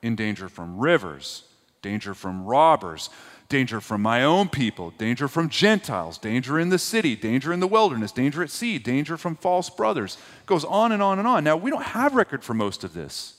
in 0.03 0.17
danger 0.17 0.49
from 0.49 0.79
rivers, 0.79 1.45
danger 1.83 2.15
from 2.15 2.45
robbers, 2.45 3.09
danger 3.51 3.81
from 3.81 4.01
my 4.01 4.25
own 4.25 4.49
people, 4.49 4.93
danger 4.97 5.29
from 5.29 5.51
Gentiles, 5.51 6.17
danger 6.17 6.59
in 6.59 6.71
the 6.71 6.79
city, 6.79 7.15
danger 7.15 7.53
in 7.53 7.61
the 7.61 7.67
wilderness, 7.67 8.13
danger 8.13 8.43
at 8.43 8.49
sea, 8.49 8.79
danger 8.79 9.19
from 9.19 9.37
false 9.37 9.69
brothers. 9.69 10.17
It 10.41 10.47
goes 10.47 10.65
on 10.65 10.93
and 10.93 11.03
on 11.03 11.19
and 11.19 11.29
on. 11.29 11.45
Now, 11.45 11.57
we 11.57 11.71
don't 11.71 11.83
have 11.83 12.15
record 12.15 12.43
for 12.43 12.55
most 12.55 12.85
of 12.85 12.95
this 12.95 13.35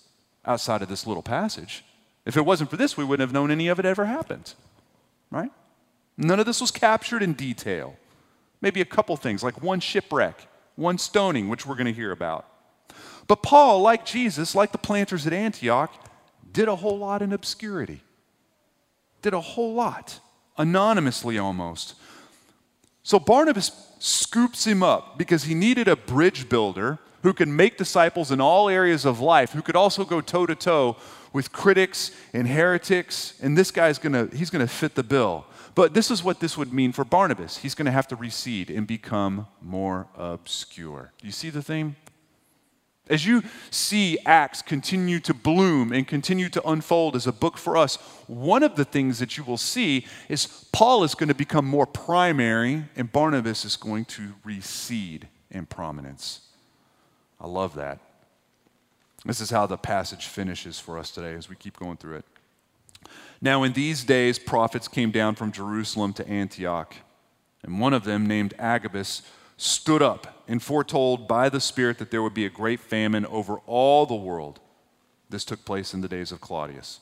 outside 0.46 0.84
of 0.84 0.90
this 0.90 1.08
little 1.08 1.24
passage. 1.24 1.84
If 2.26 2.38
it 2.38 2.46
wasn't 2.46 2.70
for 2.70 2.78
this, 2.78 2.96
we 2.96 3.04
wouldn't 3.04 3.28
have 3.28 3.34
known 3.34 3.50
any 3.50 3.68
of 3.70 3.80
it 3.80 3.86
ever 3.86 4.06
happened, 4.06 4.54
right? 5.32 5.52
None 6.18 6.40
of 6.40 6.46
this 6.46 6.62
was 6.62 6.70
captured 6.70 7.24
in 7.24 7.34
detail. 7.34 7.96
Maybe 8.62 8.82
a 8.82 8.86
couple 8.86 9.18
things, 9.18 9.42
like 9.42 9.64
one 9.64 9.80
shipwreck, 9.80 10.48
one 10.76 11.00
stoning, 11.00 11.50
which 11.50 11.66
we're 11.66 11.76
going 11.76 11.88
to 11.88 11.94
hear 11.94 12.12
about. 12.12 12.46
But 13.28 13.42
Paul, 13.42 13.82
like 13.82 14.06
Jesus, 14.06 14.54
like 14.54 14.72
the 14.72 14.78
planters 14.78 15.26
at 15.26 15.34
Antioch, 15.34 15.92
did 16.52 16.68
a 16.68 16.76
whole 16.76 17.00
lot 17.00 17.22
in 17.22 17.34
obscurity 17.34 18.02
did 19.22 19.34
a 19.34 19.42
whole 19.42 19.74
lot, 19.74 20.20
anonymously 20.58 21.38
almost. 21.38 21.96
So 23.04 23.20
Barnabas 23.20 23.72
scoops 24.00 24.66
him 24.66 24.84
up 24.84 25.18
because 25.18 25.44
he 25.44 25.56
needed 25.56 25.88
a 25.88 25.96
bridge 25.96 26.50
builder 26.50 27.00
who 27.24 27.34
could 27.34 27.48
make 27.48 27.78
disciples 27.78 28.32
in 28.32 28.42
all 28.42 28.68
areas 28.68 29.06
of 29.06 29.20
life, 29.20 29.52
who 29.52 29.62
could 29.62 29.76
also 29.76 30.04
go 30.04 30.22
toe 30.22 30.46
to 30.46 30.56
toe 30.56 30.98
with 31.34 31.52
critics 31.52 32.12
and 32.34 32.48
heretics, 32.48 33.36
and 33.42 33.58
this 33.58 33.72
guy's 33.72 33.98
gonna, 33.98 34.28
he's 34.34 34.50
gonna 34.50 34.68
fit 34.68 34.96
the 34.96 35.04
bill. 35.04 35.46
But 35.74 35.94
this 35.94 36.12
is 36.12 36.24
what 36.24 36.40
this 36.40 36.58
would 36.58 36.74
mean 36.74 36.92
for 36.92 37.06
Barnabas. 37.06 37.58
He's 37.58 37.76
gonna 37.76 37.92
have 37.92 38.08
to 38.10 38.16
recede 38.16 38.70
and 38.70 38.86
become 38.86 39.48
more 39.62 40.08
obscure. 40.16 41.14
Do 41.20 41.28
you 41.28 41.32
see 41.32 41.50
the 41.50 41.62
theme? 41.62 41.96
As 43.12 43.26
you 43.26 43.44
see 43.72 44.18
Acts 44.26 44.62
continue 44.62 45.20
to 45.20 45.34
bloom 45.34 45.92
and 45.92 46.08
continue 46.08 46.48
to 46.48 46.66
unfold 46.66 47.18
as 47.18 47.28
a 47.28 47.34
book 47.34 47.58
for 47.58 47.76
us, 47.76 47.98
one 48.28 48.64
of 48.64 48.78
the 48.78 48.86
things 48.86 49.20
that 49.20 49.38
you 49.38 49.44
will 49.44 49.58
see 49.58 50.08
is 50.30 50.48
Paul 50.72 51.04
is 51.04 51.14
going 51.14 51.28
to 51.28 51.36
become 51.36 51.66
more 51.66 51.86
primary 51.86 52.86
and 52.96 53.12
Barnabas 53.12 53.66
is 53.66 53.76
going 53.76 54.06
to 54.06 54.36
recede 54.46 55.28
in 55.50 55.66
prominence. 55.66 56.48
I 57.38 57.48
love 57.48 57.76
that. 57.76 58.00
This 59.26 59.42
is 59.42 59.50
how 59.50 59.66
the 59.68 59.78
passage 59.78 60.28
finishes 60.28 60.80
for 60.80 60.98
us 60.98 61.12
today 61.12 61.34
as 61.34 61.50
we 61.50 61.58
keep 61.58 61.78
going 61.78 61.98
through 61.98 62.16
it. 62.16 62.26
Now, 63.42 63.64
in 63.64 63.74
these 63.74 64.06
days, 64.06 64.40
prophets 64.40 64.88
came 64.88 65.12
down 65.12 65.36
from 65.36 65.52
Jerusalem 65.52 66.14
to 66.14 66.28
Antioch, 66.30 66.96
and 67.62 67.82
one 67.82 67.94
of 67.94 68.06
them, 68.06 68.26
named 68.26 68.54
Agabus, 68.58 69.22
stood 69.62 70.02
up 70.02 70.44
and 70.48 70.62
foretold 70.62 71.28
by 71.28 71.48
the 71.48 71.60
Spirit 71.60 72.00
that 72.00 72.10
there 72.10 72.24
would 72.24 72.34
be 72.34 72.48
a 72.48 72.50
great 72.50 72.80
famine 72.80 73.28
over 73.28 73.58
all 73.68 74.08
the 74.08 74.16
world. 74.16 74.60
This 75.30 75.46
took 75.46 75.64
place 75.66 75.94
in 75.94 76.02
the 76.02 76.08
days 76.08 76.32
of 76.32 76.42
Claudius. 76.42 77.00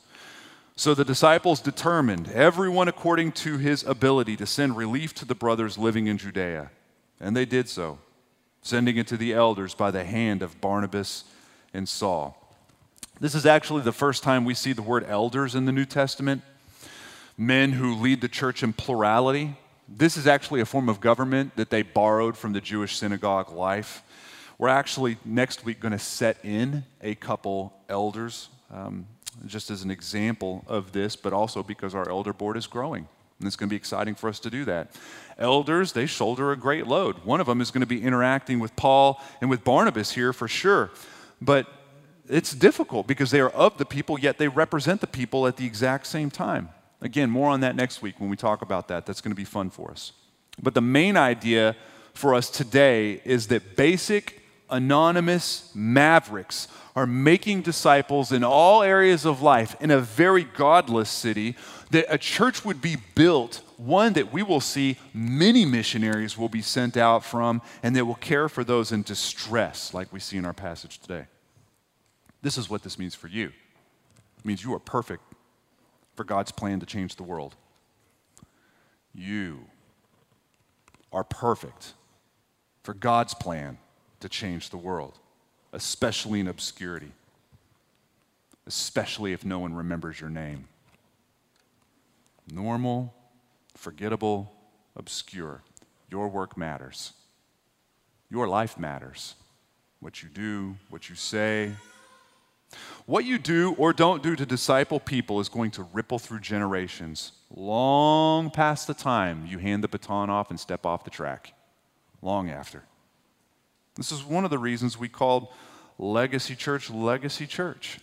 So 0.75 0.93
the 0.93 1.05
disciples 1.05 1.61
determined, 1.61 2.29
everyone 2.31 2.89
according 2.89 3.31
to 3.33 3.57
his 3.57 3.83
ability, 3.83 4.35
to 4.35 4.45
send 4.45 4.75
relief 4.75 5.13
to 5.15 5.25
the 5.25 5.35
brothers 5.35 5.77
living 5.77 6.07
in 6.07 6.17
Judea. 6.17 6.69
And 7.19 7.35
they 7.35 7.45
did 7.45 7.69
so, 7.69 7.99
sending 8.61 8.97
it 8.97 9.07
to 9.07 9.17
the 9.17 9.33
elders 9.33 9.73
by 9.73 9.89
the 9.89 10.03
hand 10.03 10.41
of 10.41 10.59
Barnabas 10.59 11.23
and 11.73 11.87
Saul. 11.87 12.35
This 13.21 13.35
is 13.35 13.45
actually 13.45 13.83
the 13.83 13.93
first 13.93 14.21
time 14.21 14.43
we 14.43 14.53
see 14.53 14.73
the 14.73 14.81
word 14.81 15.05
elders 15.07 15.55
in 15.55 15.65
the 15.65 15.71
New 15.71 15.85
Testament 15.85 16.41
men 17.37 17.71
who 17.71 17.95
lead 17.95 18.19
the 18.19 18.27
church 18.27 18.63
in 18.63 18.73
plurality. 18.73 19.55
This 19.91 20.17
is 20.17 20.27
actually 20.27 20.61
a 20.61 20.65
form 20.65 20.87
of 20.87 21.01
government 21.01 21.55
that 21.55 21.71
they 21.71 21.81
borrowed 21.81 22.37
from 22.37 22.53
the 22.53 22.61
Jewish 22.61 22.95
synagogue 22.95 23.51
life. 23.51 24.03
We're 24.59 24.69
actually 24.69 25.17
next 25.25 25.65
week 25.65 25.79
going 25.79 25.93
to 25.93 25.99
set 25.99 26.37
in 26.43 26.83
a 27.01 27.15
couple 27.15 27.73
elders, 27.89 28.49
um, 28.71 29.07
just 29.47 29.71
as 29.71 29.81
an 29.81 29.89
example 29.89 30.63
of 30.67 30.91
this, 30.91 31.15
but 31.15 31.33
also 31.33 31.63
because 31.63 31.95
our 31.95 32.07
elder 32.07 32.33
board 32.33 32.55
is 32.55 32.67
growing. 32.67 33.07
And 33.39 33.47
it's 33.47 33.55
going 33.55 33.67
to 33.67 33.73
be 33.73 33.77
exciting 33.77 34.15
for 34.15 34.29
us 34.29 34.39
to 34.41 34.49
do 34.49 34.63
that. 34.65 34.95
Elders, 35.37 35.93
they 35.93 36.05
shoulder 36.05 36.51
a 36.51 36.57
great 36.57 36.85
load. 36.85 37.25
One 37.25 37.39
of 37.39 37.47
them 37.47 37.59
is 37.59 37.71
going 37.71 37.81
to 37.81 37.87
be 37.87 38.03
interacting 38.03 38.59
with 38.59 38.75
Paul 38.75 39.19
and 39.41 39.49
with 39.49 39.63
Barnabas 39.63 40.11
here 40.11 40.33
for 40.33 40.47
sure. 40.47 40.91
But 41.41 41.65
it's 42.29 42.53
difficult 42.53 43.07
because 43.07 43.31
they 43.31 43.39
are 43.39 43.49
of 43.49 43.77
the 43.77 43.85
people, 43.85 44.19
yet 44.19 44.37
they 44.37 44.49
represent 44.49 45.01
the 45.01 45.07
people 45.07 45.47
at 45.47 45.57
the 45.57 45.65
exact 45.65 46.05
same 46.05 46.29
time. 46.29 46.69
Again, 47.01 47.29
more 47.29 47.49
on 47.49 47.61
that 47.61 47.75
next 47.75 48.01
week 48.01 48.19
when 48.19 48.29
we 48.29 48.35
talk 48.35 48.61
about 48.61 48.87
that. 48.89 49.05
That's 49.05 49.21
going 49.21 49.31
to 49.31 49.35
be 49.35 49.45
fun 49.45 49.69
for 49.69 49.91
us. 49.91 50.11
But 50.61 50.73
the 50.73 50.81
main 50.81 51.15
idea 51.15 51.75
for 52.13 52.35
us 52.35 52.49
today 52.49 53.21
is 53.23 53.47
that 53.47 53.77
basic, 53.77 54.41
anonymous 54.69 55.71
mavericks 55.73 56.67
are 56.95 57.07
making 57.07 57.61
disciples 57.61 58.31
in 58.33 58.43
all 58.43 58.83
areas 58.83 59.25
of 59.25 59.41
life 59.41 59.75
in 59.79 59.89
a 59.91 59.99
very 59.99 60.43
godless 60.43 61.09
city, 61.09 61.55
that 61.91 62.05
a 62.09 62.17
church 62.17 62.65
would 62.65 62.81
be 62.81 62.97
built, 63.15 63.61
one 63.77 64.13
that 64.13 64.33
we 64.33 64.43
will 64.43 64.59
see 64.59 64.97
many 65.13 65.63
missionaries 65.63 66.37
will 66.37 66.49
be 66.49 66.61
sent 66.61 66.97
out 66.97 67.23
from, 67.23 67.61
and 67.81 67.95
that 67.95 68.05
will 68.05 68.15
care 68.15 68.49
for 68.49 68.65
those 68.65 68.91
in 68.91 69.01
distress, 69.01 69.93
like 69.93 70.11
we 70.11 70.19
see 70.19 70.35
in 70.35 70.45
our 70.45 70.53
passage 70.53 70.99
today. 70.99 71.25
This 72.41 72.57
is 72.57 72.69
what 72.69 72.83
this 72.83 72.99
means 72.99 73.15
for 73.15 73.27
you. 73.27 73.47
It 74.39 74.45
means 74.45 74.63
you 74.63 74.73
are 74.73 74.79
perfect 74.79 75.23
for 76.19 76.25
God's 76.25 76.51
plan 76.51 76.81
to 76.81 76.85
change 76.85 77.15
the 77.15 77.23
world. 77.23 77.55
You 79.15 79.61
are 81.13 81.23
perfect 81.23 81.93
for 82.83 82.93
God's 82.93 83.33
plan 83.33 83.77
to 84.19 84.27
change 84.27 84.69
the 84.69 84.75
world, 84.75 85.17
especially 85.71 86.41
in 86.41 86.49
obscurity, 86.49 87.13
especially 88.67 89.31
if 89.31 89.45
no 89.45 89.59
one 89.59 89.73
remembers 89.73 90.19
your 90.19 90.29
name. 90.29 90.67
Normal, 92.51 93.13
forgettable, 93.77 94.51
obscure. 94.97 95.61
Your 96.11 96.27
work 96.27 96.57
matters. 96.57 97.13
Your 98.29 98.49
life 98.49 98.77
matters. 98.77 99.35
What 100.01 100.21
you 100.21 100.27
do, 100.27 100.75
what 100.89 101.07
you 101.07 101.15
say, 101.15 101.71
what 103.09 103.25
you 103.25 103.39
do 103.39 103.73
or 103.79 103.91
don't 103.91 104.21
do 104.21 104.35
to 104.35 104.45
disciple 104.45 104.99
people 104.99 105.39
is 105.39 105.49
going 105.49 105.71
to 105.71 105.81
ripple 105.93 106.19
through 106.19 106.39
generations 106.39 107.31
long 107.49 108.51
past 108.51 108.85
the 108.85 108.93
time 108.93 109.47
you 109.47 109.57
hand 109.57 109.83
the 109.83 109.87
baton 109.87 110.29
off 110.29 110.51
and 110.51 110.59
step 110.59 110.85
off 110.85 111.03
the 111.03 111.09
track, 111.09 111.53
long 112.21 112.51
after. 112.51 112.83
This 113.95 114.11
is 114.11 114.23
one 114.23 114.43
of 114.43 114.51
the 114.51 114.59
reasons 114.59 114.95
we 114.95 115.09
called 115.09 115.47
Legacy 115.97 116.55
Church 116.55 116.91
Legacy 116.91 117.47
Church. 117.47 117.99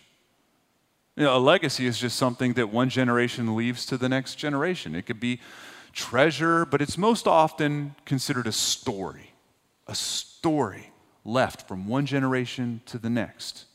You 1.15 1.23
know, 1.23 1.37
a 1.37 1.39
legacy 1.39 1.87
is 1.87 2.01
just 2.01 2.17
something 2.17 2.55
that 2.55 2.71
one 2.71 2.89
generation 2.89 3.55
leaves 3.55 3.87
to 3.87 3.97
the 3.97 4.09
next 4.09 4.35
generation. 4.35 4.97
It 4.97 5.07
could 5.07 5.21
be 5.21 5.39
treasure, 5.93 6.65
but 6.65 6.83
it's 6.83 6.99
most 6.99 7.29
often 7.29 7.95
considered 8.07 8.49
a 8.49 8.53
story, 8.53 9.31
a 9.87 9.95
story 9.95 10.91
left 11.25 11.69
from 11.69 11.87
one 11.87 12.07
generation 12.07 12.81
to 12.87 12.99
the 12.99 13.09
next. 13.09 13.67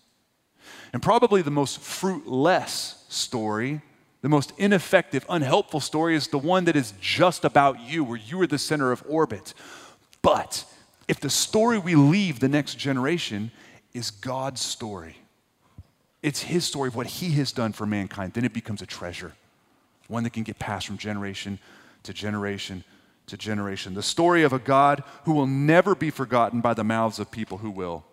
And 0.94 1.02
probably 1.02 1.42
the 1.42 1.52
most 1.52 1.80
fruitless 1.80 3.06
story, 3.10 3.82
the 4.22 4.30
most 4.30 4.54
ineffective, 4.58 5.26
unhelpful 5.30 5.80
story 5.80 6.16
is 6.16 6.28
the 6.28 6.38
one 6.38 6.66
that 6.66 6.76
is 6.76 6.94
just 7.00 7.46
about 7.46 7.80
you, 7.80 8.04
where 8.04 8.20
you 8.20 8.42
are 8.42 8.48
the 8.48 8.58
center 8.58 8.92
of 8.92 9.04
orbit. 9.08 9.54
But 10.22 10.66
if 11.08 11.20
the 11.20 11.30
story 11.30 11.80
we 11.80 11.96
leave 11.96 12.40
the 12.40 12.50
next 12.50 12.76
generation 12.76 13.52
is 13.94 14.12
God's 14.12 14.62
story, 14.62 15.18
it's 16.22 16.42
His 16.42 16.66
story 16.66 16.88
of 16.88 16.96
what 16.96 17.08
He 17.08 17.32
has 17.32 17.52
done 17.52 17.74
for 17.74 17.86
mankind, 17.86 18.34
then 18.34 18.46
it 18.46 18.54
becomes 18.54 18.82
a 18.82 18.86
treasure, 18.86 19.34
one 20.08 20.24
that 20.24 20.34
can 20.34 20.44
get 20.44 20.60
passed 20.60 20.88
from 20.88 20.98
generation 20.98 21.60
to 22.04 22.14
generation 22.14 22.84
to 23.28 23.38
generation. 23.38 23.94
The 23.94 24.04
story 24.04 24.44
of 24.44 24.54
a 24.54 24.60
God 24.60 25.04
who 25.24 25.34
will 25.34 25.48
never 25.48 25.96
be 25.96 26.10
forgotten 26.10 26.62
by 26.62 26.74
the 26.74 26.84
mouths 26.84 27.20
of 27.20 27.32
people 27.32 27.60
who 27.60 27.72
will. 27.72 28.04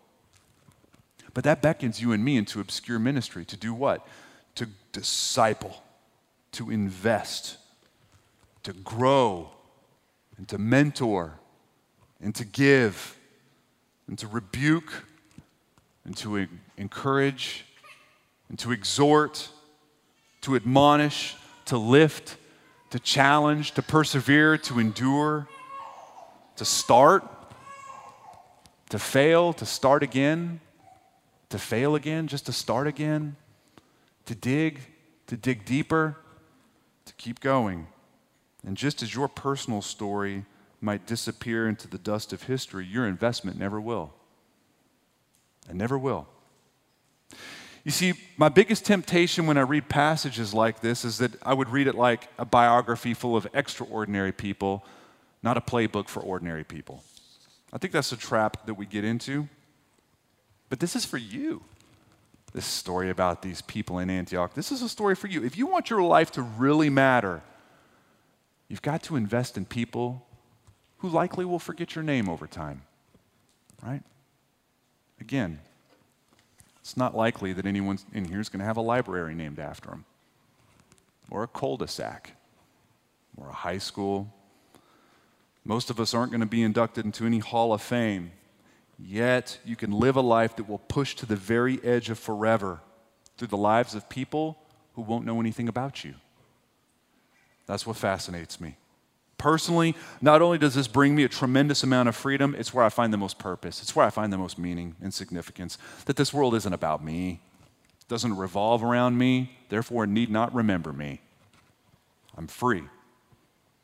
But 1.39 1.45
that 1.45 1.63
beckons 1.63 2.03
you 2.03 2.11
and 2.11 2.25
me 2.25 2.37
into 2.37 2.59
obscure 2.59 2.99
ministry 2.99 3.45
to 3.45 3.57
do 3.57 3.73
what? 3.73 4.05
To 4.57 4.67
disciple, 4.91 5.85
to 6.51 6.69
invest, 6.69 7.59
to 8.65 8.73
grow, 8.73 9.51
and 10.37 10.49
to 10.49 10.59
mentor, 10.59 11.35
and 12.21 12.35
to 12.35 12.45
give, 12.45 13.17
and 14.09 14.19
to 14.19 14.27
rebuke, 14.27 14.93
and 16.05 16.17
to 16.17 16.49
encourage, 16.77 17.65
and 18.49 18.59
to 18.59 18.73
exhort, 18.73 19.49
to 20.41 20.57
admonish, 20.57 21.37
to 21.67 21.79
lift, 21.79 22.37
to 22.91 22.99
challenge, 22.99 23.75
to 23.75 23.83
persevere, 23.83 24.59
to 24.59 24.81
endure, 24.81 25.47
to 26.57 26.65
start, 26.65 27.23
to 28.89 28.99
fail, 28.99 29.53
to 29.53 29.65
start 29.65 30.03
again, 30.03 30.59
to 31.51 31.59
fail 31.59 31.95
again, 31.95 32.27
just 32.27 32.47
to 32.47 32.53
start 32.53 32.87
again, 32.87 33.37
to 34.27 34.35
dig, 34.35 34.81
to 35.27 35.37
dig 35.37 35.65
deeper, 35.65 36.17
to 37.07 37.15
keep 37.15 37.41
going. 37.41 37.87
And 38.67 38.77
just 38.77 39.03
as 39.03 39.15
your 39.15 39.29
personal 39.29 39.83
story 39.83 40.45
might 40.81 41.07
disappear 41.07 41.69
into 41.69 41.89
the 41.89 41.99
dust 41.99 42.33
of 42.33 42.45
history, 42.45 42.85
your 42.85 43.07
investment 43.07 43.59
never 43.59 43.81
will. 43.81 44.13
And 45.69 45.79
never 45.79 45.99
will. 45.99 46.29
You 47.85 47.91
see, 47.91 48.15
my 48.37 48.49
biggest 48.49 48.85
temptation 48.85 49.47
when 49.47 49.57
I 49.57 49.63
read 49.63 49.89
passages 49.89 50.53
like 50.53 50.81
this 50.81 51.05
is 51.05 51.19
that 51.19 51.33
I 51.43 51.55
would 51.55 51.71
read 51.71 51.87
it 51.87 51.95
like 51.95 52.29
a 52.39 52.45
biography 52.45 53.15
full 53.15 53.37
of 53.37 53.47
extraordinary 53.55 54.33
people, 54.33 54.85
not 55.43 55.57
a 55.57 55.61
playbook 55.61 56.09
for 56.09 56.21
ordinary 56.21 56.65
people. 56.65 57.03
I 57.73 57.79
think 57.79 57.93
that's 57.93 58.13
a 58.13 58.17
trap 58.17 58.67
that 58.67 58.75
we 58.75 58.87
get 58.87 59.05
into. 59.05 59.49
But 60.69 60.81
this 60.81 60.95
is 60.97 61.05
for 61.05 61.19
you. 61.19 61.63
This 62.53 62.67
story 62.67 63.11
about 63.11 63.43
these 63.43 63.61
people 63.63 63.99
in 63.99 64.09
Antioch, 64.09 64.55
this 64.55 64.73
is 64.73 64.81
a 64.81 64.89
story 64.89 65.15
for 65.15 65.27
you. 65.27 65.45
If 65.45 65.59
you 65.59 65.67
want 65.67 65.91
your 65.91 66.03
life 66.03 66.31
to 66.33 66.43
really 66.43 66.89
matter, 66.89 67.43
you've 68.69 68.83
got 68.83 69.03
to 69.05 69.17
invest 69.17 69.59
in 69.59 69.67
people 69.67 70.27
who 70.99 71.09
likely 71.09 71.45
will 71.45 71.59
forget 71.59 71.95
your 71.95 72.03
name 72.03 72.29
over 72.29 72.47
time, 72.47 72.83
right? 73.83 74.03
Again, 75.21 75.61
it's 76.81 76.97
not 76.97 77.15
likely 77.15 77.53
that 77.53 77.67
anyone 77.67 77.99
in 78.15 78.25
here 78.25 78.41
is 78.41 78.49
going 78.49 78.61
to 78.61 78.67
have 78.67 78.79
a 78.79 78.83
library 78.83 79.35
named 79.35 79.59
after 79.59 79.91
them, 79.91 80.07
or 81.31 81.43
a 81.43 81.47
cul 81.47 81.77
de 81.77 81.87
sac, 81.87 82.33
or 83.37 83.51
a 83.51 83.53
high 83.53 83.79
school. 83.79 84.33
Most 85.65 85.91
of 85.91 86.01
us 86.01 86.15
aren't 86.15 86.33
going 86.33 86.41
to 86.41 86.47
be 86.47 86.63
inducted 86.63 87.05
into 87.05 87.27
any 87.27 87.41
hall 87.41 87.75
of 87.75 87.83
fame. 87.83 88.33
Yet, 88.99 89.59
you 89.65 89.77
can 89.77 89.93
live 89.93 90.17
a 90.17 90.21
life 90.21 90.57
that 90.57 90.69
will 90.69 90.79
push 90.79 91.15
to 91.17 91.27
the 91.27 91.37
very 91.37 91.83
edge 91.85 92.11
of 92.11 92.19
forever 92.19 92.81
through 93.37 93.49
the 93.49 93.57
lives 93.57 93.95
of 93.95 94.09
people 94.09 94.59
who 94.95 95.03
won't 95.03 95.25
know 95.25 95.41
anything 95.41 95.69
about 95.69 96.05
you. 96.05 96.15
That's 97.67 97.87
what 97.87 97.97
fascinates 97.97 98.61
me. 98.61 98.77
Personally, 99.37 99.95
not 100.21 100.43
only 100.43 100.59
does 100.59 100.75
this 100.75 100.89
bring 100.89 101.15
me 101.15 101.23
a 101.23 101.29
tremendous 101.29 101.85
amount 101.85 102.09
of 102.09 102.17
freedom, 102.17 102.57
it's 102.59 102.75
where 102.75 102.85
I 102.85 102.89
find 102.89 103.13
the 103.13 103.19
most 103.19 103.39
purpose. 103.39 103.81
It's 103.81 103.95
where 103.95 104.05
I 104.05 104.11
find 104.11 104.33
the 104.33 104.39
most 104.39 104.59
meaning 104.59 104.97
and 105.01 105.15
significance. 105.15 105.79
That 106.07 106.17
this 106.17 106.35
world 106.35 106.57
isn't 106.57 106.73
about 106.73 107.05
me, 107.05 107.41
it 108.01 108.09
doesn't 108.09 108.37
revolve 108.37 108.83
around 108.83 109.17
me, 109.17 109.57
therefore, 109.69 110.05
it 110.05 110.09
need 110.09 110.29
not 110.29 110.53
remember 110.53 110.93
me. 110.93 111.21
I'm 112.37 112.49
free. 112.49 112.83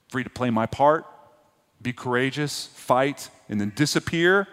Free 0.08 0.24
to 0.24 0.30
play 0.30 0.50
my 0.50 0.66
part, 0.66 1.06
be 1.80 1.92
courageous, 1.92 2.66
fight, 2.74 3.30
and 3.48 3.60
then 3.60 3.72
disappear 3.76 4.48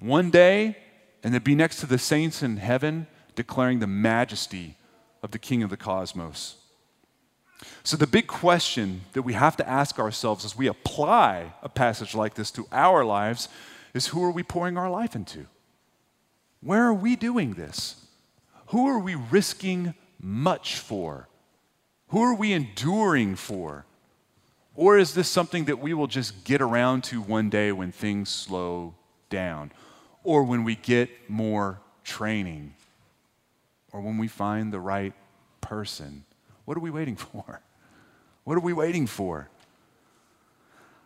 one 0.00 0.30
day, 0.30 0.76
and 1.22 1.32
then 1.32 1.42
be 1.42 1.54
next 1.54 1.80
to 1.80 1.86
the 1.86 1.98
saints 1.98 2.42
in 2.42 2.58
heaven, 2.58 3.06
declaring 3.34 3.78
the 3.78 3.86
majesty 3.86 4.76
of 5.22 5.30
the 5.30 5.38
King 5.38 5.62
of 5.62 5.70
the 5.70 5.76
cosmos. 5.76 6.56
So, 7.82 7.96
the 7.96 8.06
big 8.06 8.26
question 8.26 9.02
that 9.14 9.22
we 9.22 9.32
have 9.32 9.56
to 9.56 9.68
ask 9.68 9.98
ourselves 9.98 10.44
as 10.44 10.56
we 10.56 10.66
apply 10.66 11.54
a 11.62 11.68
passage 11.68 12.14
like 12.14 12.34
this 12.34 12.50
to 12.52 12.66
our 12.70 13.04
lives 13.04 13.48
is 13.94 14.08
who 14.08 14.22
are 14.22 14.30
we 14.30 14.42
pouring 14.42 14.76
our 14.76 14.90
life 14.90 15.16
into? 15.16 15.46
Where 16.60 16.84
are 16.84 16.94
we 16.94 17.16
doing 17.16 17.54
this? 17.54 18.06
Who 18.66 18.86
are 18.88 18.98
we 18.98 19.14
risking 19.14 19.94
much 20.20 20.76
for? 20.76 21.28
Who 22.08 22.22
are 22.22 22.34
we 22.34 22.52
enduring 22.52 23.36
for? 23.36 23.86
Or 24.74 24.98
is 24.98 25.14
this 25.14 25.28
something 25.28 25.64
that 25.64 25.78
we 25.78 25.94
will 25.94 26.06
just 26.06 26.44
get 26.44 26.60
around 26.60 27.04
to 27.04 27.22
one 27.22 27.48
day 27.48 27.72
when 27.72 27.90
things 27.90 28.28
slow 28.28 28.94
down? 29.28 29.72
Or 30.22 30.44
when 30.44 30.64
we 30.64 30.76
get 30.76 31.10
more 31.28 31.80
training? 32.04 32.74
Or 33.92 34.00
when 34.00 34.18
we 34.18 34.28
find 34.28 34.72
the 34.72 34.80
right 34.80 35.12
person? 35.60 36.24
What 36.64 36.76
are 36.76 36.80
we 36.80 36.90
waiting 36.90 37.16
for? 37.16 37.60
What 38.44 38.56
are 38.56 38.60
we 38.60 38.72
waiting 38.72 39.06
for? 39.06 39.48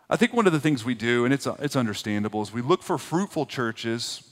I 0.09 0.17
think 0.17 0.35
one 0.35 0.47
of 0.47 0.53
the 0.53 0.61
things 0.61 0.85
we 0.85 0.95
do, 0.95 1.25
and 1.25 1.33
it's, 1.33 1.47
it's 1.47 1.77
understandable, 1.77 2.43
is 2.43 2.53
we 2.53 2.63
look 2.63 2.83
for 2.83 2.99
fruitful 2.99 3.47
churches 3.47 4.23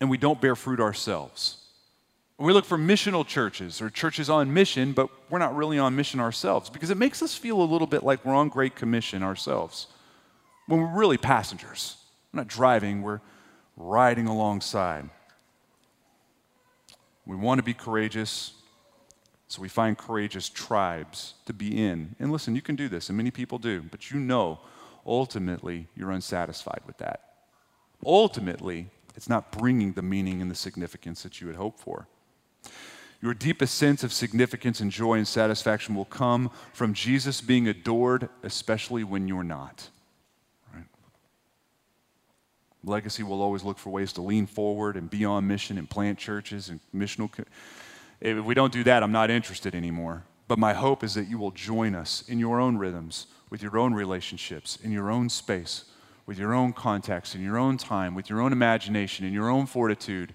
and 0.00 0.08
we 0.08 0.16
don't 0.16 0.40
bear 0.40 0.56
fruit 0.56 0.80
ourselves. 0.80 1.58
We 2.38 2.54
look 2.54 2.64
for 2.64 2.78
missional 2.78 3.26
churches 3.26 3.82
or 3.82 3.90
churches 3.90 4.30
on 4.30 4.54
mission, 4.54 4.92
but 4.92 5.10
we're 5.28 5.38
not 5.38 5.54
really 5.54 5.78
on 5.78 5.94
mission 5.94 6.20
ourselves 6.20 6.70
because 6.70 6.88
it 6.88 6.96
makes 6.96 7.22
us 7.22 7.34
feel 7.34 7.60
a 7.60 7.64
little 7.64 7.86
bit 7.86 8.02
like 8.02 8.24
we're 8.24 8.34
on 8.34 8.48
Great 8.48 8.74
Commission 8.74 9.22
ourselves 9.22 9.88
when 10.66 10.80
we're 10.80 10.98
really 10.98 11.18
passengers. 11.18 11.98
We're 12.32 12.38
not 12.38 12.48
driving, 12.48 13.02
we're 13.02 13.20
riding 13.76 14.26
alongside. 14.26 15.08
We 17.26 17.36
want 17.36 17.58
to 17.58 17.62
be 17.62 17.74
courageous, 17.74 18.54
so 19.48 19.62
we 19.62 19.68
find 19.68 19.96
courageous 19.96 20.48
tribes 20.48 21.34
to 21.46 21.52
be 21.52 21.82
in. 21.82 22.16
And 22.18 22.32
listen, 22.32 22.54
you 22.54 22.62
can 22.62 22.76
do 22.76 22.88
this, 22.88 23.08
and 23.08 23.16
many 23.16 23.30
people 23.30 23.58
do, 23.58 23.82
but 23.90 24.10
you 24.10 24.18
know 24.18 24.60
ultimately 25.06 25.86
you're 25.96 26.10
unsatisfied 26.10 26.82
with 26.86 26.98
that. 26.98 27.34
Ultimately, 28.04 28.88
it's 29.16 29.28
not 29.28 29.52
bringing 29.52 29.92
the 29.92 30.02
meaning 30.02 30.40
and 30.40 30.50
the 30.50 30.54
significance 30.54 31.22
that 31.22 31.40
you 31.40 31.46
had 31.48 31.56
hoped 31.56 31.80
for. 31.80 32.06
Your 33.22 33.34
deepest 33.34 33.74
sense 33.74 34.02
of 34.02 34.12
significance 34.12 34.80
and 34.80 34.90
joy 34.90 35.18
and 35.18 35.28
satisfaction 35.28 35.94
will 35.94 36.06
come 36.06 36.50
from 36.72 36.94
Jesus 36.94 37.42
being 37.42 37.68
adored, 37.68 38.30
especially 38.42 39.04
when 39.04 39.28
you're 39.28 39.44
not. 39.44 39.90
Legacy 42.84 43.22
will 43.22 43.42
always 43.42 43.62
look 43.62 43.78
for 43.78 43.90
ways 43.90 44.12
to 44.14 44.22
lean 44.22 44.46
forward 44.46 44.96
and 44.96 45.10
be 45.10 45.24
on 45.24 45.46
mission 45.46 45.76
and 45.76 45.88
plant 45.88 46.18
churches 46.18 46.68
and 46.68 46.80
missional. 46.94 47.30
If 48.20 48.44
we 48.44 48.54
don't 48.54 48.72
do 48.72 48.84
that, 48.84 49.02
I'm 49.02 49.12
not 49.12 49.30
interested 49.30 49.74
anymore. 49.74 50.24
But 50.48 50.58
my 50.58 50.72
hope 50.72 51.04
is 51.04 51.14
that 51.14 51.28
you 51.28 51.38
will 51.38 51.52
join 51.52 51.94
us 51.94 52.24
in 52.26 52.38
your 52.38 52.58
own 52.58 52.76
rhythms, 52.76 53.26
with 53.50 53.62
your 53.62 53.78
own 53.78 53.94
relationships, 53.94 54.78
in 54.82 54.90
your 54.92 55.10
own 55.10 55.28
space, 55.28 55.84
with 56.26 56.38
your 56.38 56.54
own 56.54 56.72
context, 56.72 57.34
in 57.34 57.42
your 57.42 57.58
own 57.58 57.76
time, 57.76 58.14
with 58.14 58.28
your 58.30 58.40
own 58.40 58.52
imagination, 58.52 59.26
in 59.26 59.32
your 59.32 59.48
own 59.48 59.66
fortitude, 59.66 60.34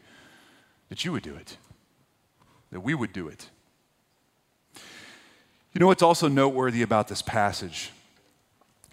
that 0.89 1.03
you 1.03 1.12
would 1.12 1.23
do 1.23 1.36
it, 1.36 1.58
that 2.71 2.81
we 2.81 2.93
would 2.93 3.12
do 3.12 3.27
it. 3.27 3.49
You 5.73 5.79
know 5.79 5.88
what's 5.88 6.03
also 6.03 6.27
noteworthy 6.27 6.81
about 6.81 7.08
this 7.08 7.21
passage? 7.21 7.91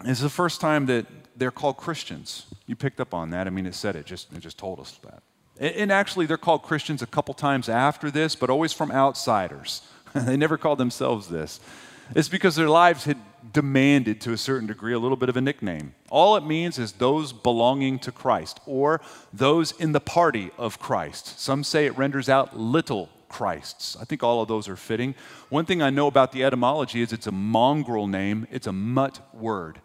It's 0.05 0.21
the 0.21 0.29
first 0.29 0.61
time 0.61 0.85
that 0.87 1.05
they're 1.35 1.51
called 1.51 1.77
Christians. 1.77 2.45
You 2.67 2.75
picked 2.75 2.99
up 2.99 3.13
on 3.13 3.29
that. 3.31 3.47
I 3.47 3.49
mean, 3.49 3.65
it 3.65 3.75
said 3.75 3.95
it, 3.95 4.05
just, 4.05 4.31
it 4.33 4.39
just 4.39 4.57
told 4.57 4.79
us 4.79 4.99
that. 5.03 5.23
And 5.59 5.91
actually, 5.91 6.25
they're 6.25 6.37
called 6.37 6.63
Christians 6.63 7.01
a 7.01 7.05
couple 7.05 7.33
times 7.33 7.69
after 7.69 8.09
this, 8.09 8.35
but 8.35 8.49
always 8.49 8.73
from 8.73 8.91
outsiders. 8.91 9.81
they 10.15 10.37
never 10.37 10.57
called 10.57 10.77
themselves 10.77 11.29
this. 11.29 11.59
It's 12.15 12.27
because 12.27 12.55
their 12.55 12.69
lives 12.69 13.05
had 13.05 13.17
demanded, 13.51 14.19
to 14.21 14.33
a 14.33 14.37
certain 14.37 14.67
degree, 14.67 14.93
a 14.93 14.99
little 14.99 15.17
bit 15.17 15.29
of 15.29 15.37
a 15.37 15.41
nickname. 15.41 15.95
All 16.09 16.35
it 16.35 16.45
means 16.45 16.77
is 16.77 16.93
those 16.93 17.33
belonging 17.33 17.99
to 17.99 18.11
Christ 18.11 18.59
or 18.65 19.01
those 19.31 19.71
in 19.73 19.91
the 19.91 19.99
party 19.99 20.51
of 20.57 20.79
Christ. 20.79 21.39
Some 21.39 21.63
say 21.63 21.85
it 21.85 21.97
renders 21.97 22.29
out 22.29 22.57
little 22.57 23.09
Christs. 23.29 23.97
I 23.99 24.05
think 24.05 24.21
all 24.21 24.41
of 24.41 24.47
those 24.47 24.67
are 24.69 24.75
fitting. 24.75 25.15
One 25.49 25.65
thing 25.65 25.81
I 25.81 25.89
know 25.89 26.07
about 26.07 26.31
the 26.31 26.43
etymology 26.43 27.01
is 27.01 27.11
it's 27.11 27.27
a 27.27 27.31
mongrel 27.31 28.07
name, 28.07 28.47
it's 28.51 28.67
a 28.67 28.73
mutt 28.73 29.19
word. 29.33 29.79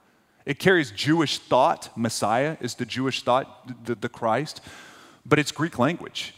It 0.49 0.59
carries 0.59 0.91
Jewish 0.91 1.39
thought. 1.39 1.97
Messiah 1.97 2.57
is 2.61 2.75
the 2.75 2.87
Jewish 2.87 3.23
thought, 3.23 3.85
the, 3.85 3.95
the 3.95 4.09
Christ 4.09 4.61
but 5.29 5.39
it's 5.39 5.53
Greek 5.53 5.79
language. 5.79 6.35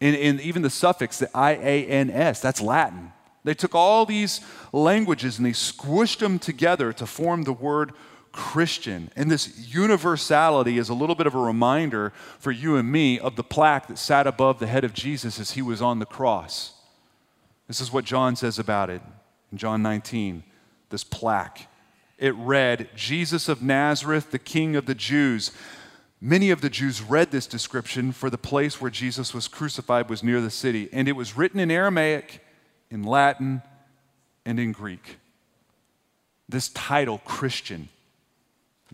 And, 0.00 0.16
and 0.16 0.40
even 0.40 0.62
the 0.62 0.70
suffix, 0.70 1.18
the 1.18 1.30
I 1.36 1.52
A 1.52 1.86
N 1.86 2.10
S, 2.10 2.40
that's 2.40 2.60
Latin. 2.60 3.12
They 3.44 3.54
took 3.54 3.74
all 3.74 4.06
these 4.06 4.40
languages 4.72 5.38
and 5.38 5.46
they 5.46 5.52
squished 5.52 6.18
them 6.18 6.38
together 6.38 6.92
to 6.94 7.06
form 7.06 7.42
the 7.42 7.52
word 7.52 7.92
Christian. 8.32 9.10
And 9.16 9.30
this 9.30 9.72
universality 9.74 10.78
is 10.78 10.88
a 10.88 10.94
little 10.94 11.14
bit 11.14 11.26
of 11.26 11.34
a 11.34 11.40
reminder 11.40 12.12
for 12.38 12.50
you 12.50 12.76
and 12.76 12.90
me 12.90 13.18
of 13.18 13.36
the 13.36 13.44
plaque 13.44 13.88
that 13.88 13.98
sat 13.98 14.26
above 14.26 14.58
the 14.58 14.66
head 14.66 14.84
of 14.84 14.92
Jesus 14.92 15.40
as 15.40 15.52
he 15.52 15.62
was 15.62 15.80
on 15.80 15.98
the 15.98 16.06
cross. 16.06 16.74
This 17.66 17.80
is 17.80 17.92
what 17.92 18.04
John 18.04 18.36
says 18.36 18.58
about 18.58 18.90
it 18.90 19.02
in 19.50 19.58
John 19.58 19.82
19, 19.82 20.42
this 20.90 21.04
plaque. 21.04 21.68
It 22.18 22.34
read, 22.34 22.88
Jesus 22.96 23.48
of 23.48 23.62
Nazareth, 23.62 24.32
the 24.32 24.38
King 24.38 24.74
of 24.74 24.86
the 24.86 24.94
Jews. 24.94 25.52
Many 26.20 26.50
of 26.50 26.60
the 26.60 26.70
Jews 26.70 27.00
read 27.00 27.30
this 27.30 27.46
description, 27.46 28.10
for 28.10 28.28
the 28.28 28.36
place 28.36 28.80
where 28.80 28.90
Jesus 28.90 29.32
was 29.32 29.46
crucified 29.46 30.10
was 30.10 30.24
near 30.24 30.40
the 30.40 30.50
city, 30.50 30.88
and 30.92 31.06
it 31.06 31.12
was 31.12 31.36
written 31.36 31.60
in 31.60 31.70
Aramaic, 31.70 32.44
in 32.90 33.04
Latin, 33.04 33.62
and 34.44 34.58
in 34.58 34.72
Greek. 34.72 35.18
This 36.48 36.70
title, 36.70 37.18
Christian, 37.18 37.88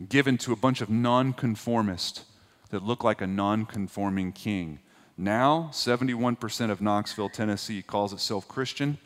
given 0.08 0.36
to 0.38 0.52
a 0.52 0.56
bunch 0.56 0.82
of 0.82 0.90
nonconformists 0.90 2.24
that 2.70 2.82
look 2.82 3.02
like 3.02 3.22
a 3.22 3.26
nonconforming 3.26 4.32
king. 4.32 4.80
Now, 5.16 5.70
71% 5.72 6.70
of 6.70 6.82
Knoxville, 6.82 7.28
Tennessee 7.28 7.80
calls 7.80 8.12
itself 8.12 8.48
Christian, 8.48 8.98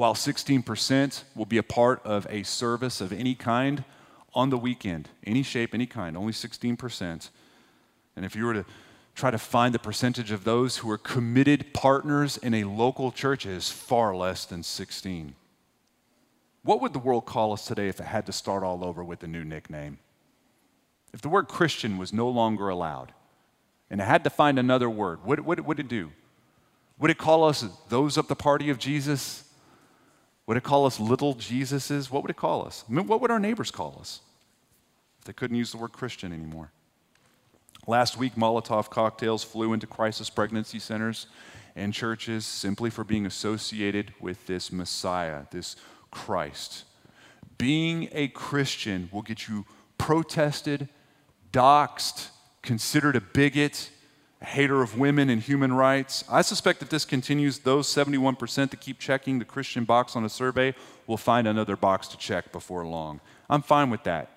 while 0.00 0.14
16% 0.14 1.24
will 1.36 1.44
be 1.44 1.58
a 1.58 1.62
part 1.62 2.00
of 2.06 2.26
a 2.30 2.42
service 2.42 3.02
of 3.02 3.12
any 3.12 3.34
kind 3.34 3.84
on 4.32 4.48
the 4.48 4.56
weekend, 4.56 5.10
any 5.26 5.42
shape, 5.42 5.74
any 5.74 5.84
kind, 5.84 6.16
only 6.16 6.32
16%. 6.32 7.28
And 8.16 8.24
if 8.24 8.34
you 8.34 8.46
were 8.46 8.54
to 8.54 8.64
try 9.14 9.30
to 9.30 9.36
find 9.36 9.74
the 9.74 9.78
percentage 9.78 10.30
of 10.30 10.44
those 10.44 10.78
who 10.78 10.90
are 10.90 10.96
committed 10.96 11.74
partners 11.74 12.38
in 12.38 12.54
a 12.54 12.64
local 12.64 13.12
church, 13.12 13.44
it 13.44 13.50
is 13.50 13.68
far 13.68 14.16
less 14.16 14.46
than 14.46 14.62
16. 14.62 15.34
What 16.62 16.80
would 16.80 16.94
the 16.94 16.98
world 16.98 17.26
call 17.26 17.52
us 17.52 17.66
today 17.66 17.88
if 17.88 18.00
it 18.00 18.06
had 18.06 18.24
to 18.24 18.32
start 18.32 18.62
all 18.62 18.82
over 18.82 19.04
with 19.04 19.22
a 19.22 19.26
new 19.26 19.44
nickname? 19.44 19.98
If 21.12 21.20
the 21.20 21.28
word 21.28 21.46
Christian 21.46 21.98
was 21.98 22.10
no 22.10 22.26
longer 22.30 22.70
allowed 22.70 23.12
and 23.90 24.00
it 24.00 24.04
had 24.04 24.24
to 24.24 24.30
find 24.30 24.58
another 24.58 24.88
word, 24.88 25.26
what 25.26 25.44
would 25.44 25.78
it 25.78 25.88
do? 25.88 26.10
Would 26.98 27.10
it 27.10 27.18
call 27.18 27.44
us 27.44 27.66
those 27.90 28.16
of 28.16 28.28
the 28.28 28.36
party 28.36 28.70
of 28.70 28.78
Jesus? 28.78 29.44
Would 30.50 30.56
it 30.56 30.64
call 30.64 30.84
us 30.84 30.98
little 30.98 31.36
Jesuses? 31.36 32.10
What 32.10 32.24
would 32.24 32.30
it 32.30 32.36
call 32.36 32.66
us? 32.66 32.82
I 32.88 32.92
mean, 32.92 33.06
what 33.06 33.20
would 33.20 33.30
our 33.30 33.38
neighbors 33.38 33.70
call 33.70 33.96
us 34.00 34.20
if 35.20 35.24
they 35.24 35.32
couldn't 35.32 35.56
use 35.56 35.70
the 35.70 35.78
word 35.78 35.92
Christian 35.92 36.32
anymore? 36.32 36.72
Last 37.86 38.16
week, 38.16 38.34
Molotov 38.34 38.90
cocktails 38.90 39.44
flew 39.44 39.72
into 39.72 39.86
crisis 39.86 40.28
pregnancy 40.28 40.80
centers 40.80 41.28
and 41.76 41.94
churches 41.94 42.46
simply 42.46 42.90
for 42.90 43.04
being 43.04 43.26
associated 43.26 44.12
with 44.18 44.44
this 44.48 44.72
Messiah, 44.72 45.42
this 45.52 45.76
Christ. 46.10 46.82
Being 47.56 48.08
a 48.10 48.26
Christian 48.26 49.08
will 49.12 49.22
get 49.22 49.46
you 49.46 49.66
protested, 49.98 50.88
doxxed, 51.52 52.30
considered 52.62 53.14
a 53.14 53.20
bigot, 53.20 53.90
a 54.42 54.46
hater 54.46 54.82
of 54.82 54.98
women 54.98 55.28
and 55.28 55.42
human 55.42 55.72
rights. 55.72 56.24
I 56.30 56.42
suspect 56.42 56.82
if 56.82 56.88
this 56.88 57.04
continues, 57.04 57.58
those 57.58 57.86
71% 57.88 58.70
that 58.70 58.80
keep 58.80 58.98
checking 58.98 59.38
the 59.38 59.44
Christian 59.44 59.84
box 59.84 60.16
on 60.16 60.24
a 60.24 60.30
survey 60.30 60.74
will 61.06 61.18
find 61.18 61.46
another 61.46 61.76
box 61.76 62.08
to 62.08 62.16
check 62.16 62.50
before 62.50 62.86
long. 62.86 63.20
I'm 63.50 63.62
fine 63.62 63.90
with 63.90 64.04
that. 64.04 64.30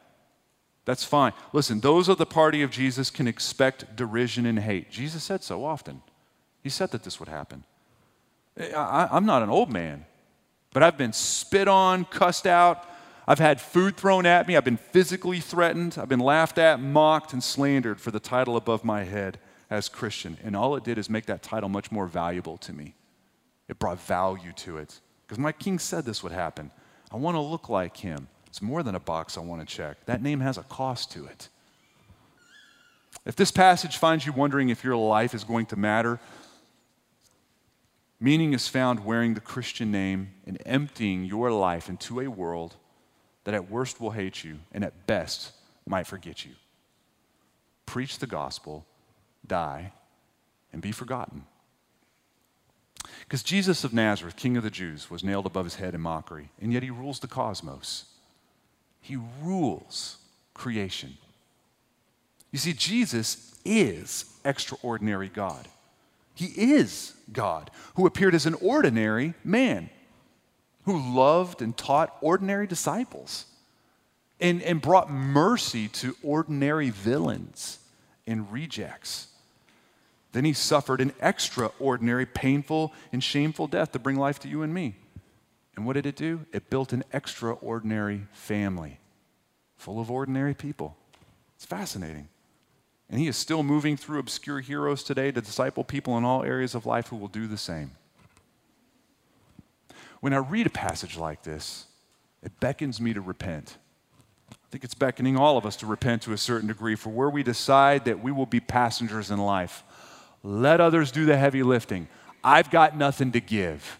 That's 0.85 1.05
fine. 1.05 1.31
Listen, 1.53 1.79
those 1.79 2.09
of 2.09 2.17
the 2.17 2.25
party 2.25 2.61
of 2.61 2.69
Jesus 2.69 3.09
can 3.09 3.27
expect 3.27 3.95
derision 3.95 4.45
and 4.45 4.59
hate. 4.59 4.91
Jesus 4.91 5.23
said 5.23 5.41
so 5.41 5.63
often. 5.63 6.01
He 6.61 6.69
said 6.69 6.91
that 6.91 7.03
this 7.03 7.19
would 7.19 7.29
happen. 7.29 7.63
Eh, 8.57 8.73
I, 8.73 9.15
am 9.15 9.25
not 9.25 9.43
an 9.43 9.49
old 9.49 9.71
man. 9.71 10.05
But 10.73 10.83
I've 10.83 10.97
been 10.97 11.13
spit 11.13 11.69
on, 11.69 12.03
cussed 12.05 12.47
out. 12.47 12.85
I've 13.25 13.39
had 13.39 13.61
food 13.61 13.95
thrown 13.95 14.25
at 14.25 14.49
me. 14.49 14.57
I've 14.57 14.65
been 14.65 14.75
physically 14.75 15.39
threatened. 15.39 15.97
I've 15.97 16.09
been 16.09 16.19
laughed 16.19 16.57
at, 16.57 16.81
mocked, 16.81 17.31
and 17.31 17.41
slandered 17.41 18.01
for 18.01 18.11
the 18.11 18.19
title 18.19 18.57
above 18.57 18.83
my 18.83 19.05
head 19.05 19.39
as 19.73 19.89
Christian. 19.89 20.37
And 20.43 20.55
all 20.55 20.75
it 20.75 20.83
did 20.83 20.97
is 20.97 21.09
make 21.09 21.25
that 21.25 21.43
title 21.43 21.69
much 21.69 21.91
more 21.91 22.07
valuable 22.07 22.57
to 22.59 22.73
me. 22.73 22.93
It 23.67 23.79
brought 23.79 23.99
value 23.99 24.53
to 24.57 24.77
it. 24.77 24.99
Because 25.25 25.39
my 25.39 25.51
king 25.51 25.79
said 25.79 26.05
this 26.05 26.21
would 26.23 26.31
happen. 26.31 26.71
I 27.11 27.17
want 27.17 27.35
to 27.35 27.41
look 27.41 27.69
like 27.69 27.97
him. 27.97 28.27
It's 28.47 28.61
more 28.61 28.83
than 28.83 28.95
a 28.95 28.99
box 28.99 29.37
I 29.37 29.41
want 29.41 29.67
to 29.67 29.75
check. 29.75 30.05
That 30.05 30.21
name 30.21 30.41
has 30.41 30.57
a 30.57 30.63
cost 30.63 31.11
to 31.13 31.25
it. 31.25 31.49
If 33.25 33.35
this 33.35 33.51
passage 33.51 33.97
finds 33.97 34.25
you 34.25 34.33
wondering 34.33 34.69
if 34.69 34.83
your 34.83 34.95
life 34.95 35.33
is 35.33 35.43
going 35.43 35.65
to 35.67 35.75
matter, 35.75 36.19
Meaning 38.23 38.53
is 38.53 38.69
found 38.69 39.03
wearing 39.03 39.33
the 39.33 39.41
Christian 39.41 39.91
name 39.91 40.31
and 40.47 40.57
emptying 40.65 41.25
your 41.25 41.51
life 41.51 41.89
into 41.89 42.21
a 42.21 42.29
world 42.29 42.77
that 43.43 43.53
at 43.53 43.69
worst 43.69 43.99
will 43.99 44.11
hate 44.11 44.45
you 44.45 44.59
and 44.71 44.81
at 44.85 45.05
best 45.05 45.51
might 45.85 46.07
forget 46.07 46.45
you. 46.45 46.53
Preach 47.85 48.19
the 48.19 48.27
gospel, 48.27 48.85
die, 49.45 49.93
and 50.71 50.81
be 50.81 50.91
forgotten. 50.91 51.45
Because 53.21 53.43
Jesus 53.43 53.83
of 53.83 53.93
Nazareth, 53.93 54.35
King 54.35 54.57
of 54.57 54.63
the 54.63 54.69
Jews, 54.69 55.09
was 55.09 55.23
nailed 55.23 55.45
above 55.45 55.65
his 55.65 55.75
head 55.75 55.95
in 55.95 56.01
mockery, 56.01 56.49
and 56.61 56.73
yet 56.73 56.83
he 56.83 56.89
rules 56.89 57.19
the 57.19 57.27
cosmos. 57.27 58.05
He 59.01 59.17
rules 59.41 60.17
creation. 60.53 61.17
You 62.51 62.59
see, 62.59 62.73
Jesus 62.73 63.55
is 63.65 64.25
extraordinary 64.45 65.29
God. 65.29 65.67
He 66.35 66.47
is 66.73 67.13
God, 67.31 67.69
who 67.95 68.05
appeared 68.05 68.35
as 68.35 68.45
an 68.45 68.55
ordinary 68.55 69.33
man, 69.43 69.89
who 70.85 71.15
loved 71.15 71.61
and 71.61 71.75
taught 71.75 72.15
ordinary 72.21 72.67
disciples 72.67 73.45
and, 74.39 74.61
and 74.61 74.81
brought 74.81 75.09
mercy 75.09 75.87
to 75.87 76.15
ordinary 76.21 76.89
villains 76.89 77.79
and 78.27 78.51
rejects. 78.51 79.27
Then 80.33 80.45
he 80.45 80.53
suffered 80.53 80.99
an 80.99 81.13
extraordinary, 81.21 82.25
painful, 82.25 82.91
and 83.11 83.23
shameful 83.23 83.67
death 83.67 83.91
to 83.93 83.99
bring 83.99 84.17
life 84.17 84.39
to 84.39 84.49
you 84.49 84.63
and 84.63 84.73
me. 84.73 84.95
And 85.75 85.85
what 85.85 85.93
did 85.93 86.05
it 86.05 86.15
do? 86.15 86.45
It 86.51 86.69
built 86.69 86.91
an 86.91 87.03
extraordinary 87.13 88.27
family 88.31 88.99
full 89.77 89.99
of 89.99 90.09
ordinary 90.09 90.53
people. 90.53 90.97
It's 91.55 91.65
fascinating. 91.65 92.29
And 93.09 93.19
he 93.19 93.27
is 93.27 93.37
still 93.37 93.63
moving 93.63 93.95
through 93.95 94.19
obscure 94.19 94.59
heroes 94.59 95.03
today 95.03 95.31
to 95.31 95.41
disciple 95.41 95.83
people 95.83 96.17
in 96.17 96.23
all 96.23 96.43
areas 96.43 96.73
of 96.73 96.85
life 96.85 97.07
who 97.07 97.15
will 97.15 97.27
do 97.27 97.47
the 97.47 97.57
same. 97.57 97.91
When 100.19 100.33
I 100.33 100.37
read 100.37 100.67
a 100.67 100.71
passage 100.71 101.17
like 101.17 101.43
this, 101.43 101.85
it 102.41 102.59
beckons 102.59 102.99
me 102.99 103.13
to 103.13 103.21
repent. 103.21 103.77
I 104.51 104.55
think 104.71 104.83
it's 104.83 104.93
beckoning 104.95 105.37
all 105.37 105.57
of 105.57 105.65
us 105.65 105.75
to 105.77 105.85
repent 105.85 106.23
to 106.23 106.33
a 106.33 106.37
certain 106.37 106.69
degree 106.69 106.95
for 106.95 107.09
where 107.09 107.29
we 107.29 107.43
decide 107.43 108.05
that 108.05 108.23
we 108.23 108.31
will 108.31 108.45
be 108.45 108.59
passengers 108.59 109.29
in 109.29 109.37
life. 109.37 109.83
Let 110.43 110.81
others 110.81 111.11
do 111.11 111.25
the 111.25 111.37
heavy 111.37 111.63
lifting. 111.63 112.07
I've 112.43 112.69
got 112.69 112.97
nothing 112.97 113.31
to 113.31 113.39
give, 113.39 113.99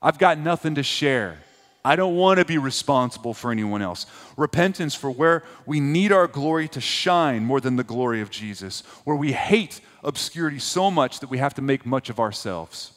I've 0.00 0.18
got 0.18 0.38
nothing 0.38 0.76
to 0.76 0.82
share. 0.82 1.38
I 1.84 1.94
don't 1.94 2.16
want 2.16 2.40
to 2.40 2.44
be 2.44 2.58
responsible 2.58 3.32
for 3.32 3.52
anyone 3.52 3.80
else. 3.80 4.06
Repentance 4.36 4.96
for 4.96 5.08
where 5.08 5.44
we 5.66 5.78
need 5.78 6.10
our 6.10 6.26
glory 6.26 6.66
to 6.70 6.80
shine 6.80 7.44
more 7.44 7.60
than 7.60 7.76
the 7.76 7.84
glory 7.84 8.20
of 8.20 8.28
Jesus, 8.28 8.80
where 9.04 9.14
we 9.14 9.30
hate 9.30 9.80
obscurity 10.02 10.58
so 10.58 10.90
much 10.90 11.20
that 11.20 11.30
we 11.30 11.38
have 11.38 11.54
to 11.54 11.62
make 11.62 11.86
much 11.86 12.10
of 12.10 12.18
ourselves. 12.18 12.90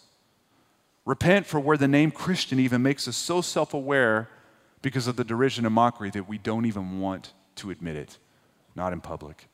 Repent 1.05 1.45
for 1.45 1.59
where 1.59 1.77
the 1.77 1.87
name 1.87 2.09
Christian 2.09 2.59
even 2.59 2.81
makes 2.81 3.07
us 3.07 3.15
so 3.15 3.41
self 3.41 3.75
aware 3.75 4.27
because 4.81 5.05
of 5.05 5.17
the 5.17 5.23
derision 5.23 5.67
and 5.67 5.75
mockery 5.75 6.09
that 6.09 6.27
we 6.27 6.39
don't 6.39 6.65
even 6.65 6.99
want 6.99 7.33
to 7.57 7.69
admit 7.69 7.95
it, 7.95 8.17
not 8.75 8.91
in 8.91 9.01
public. 9.01 9.49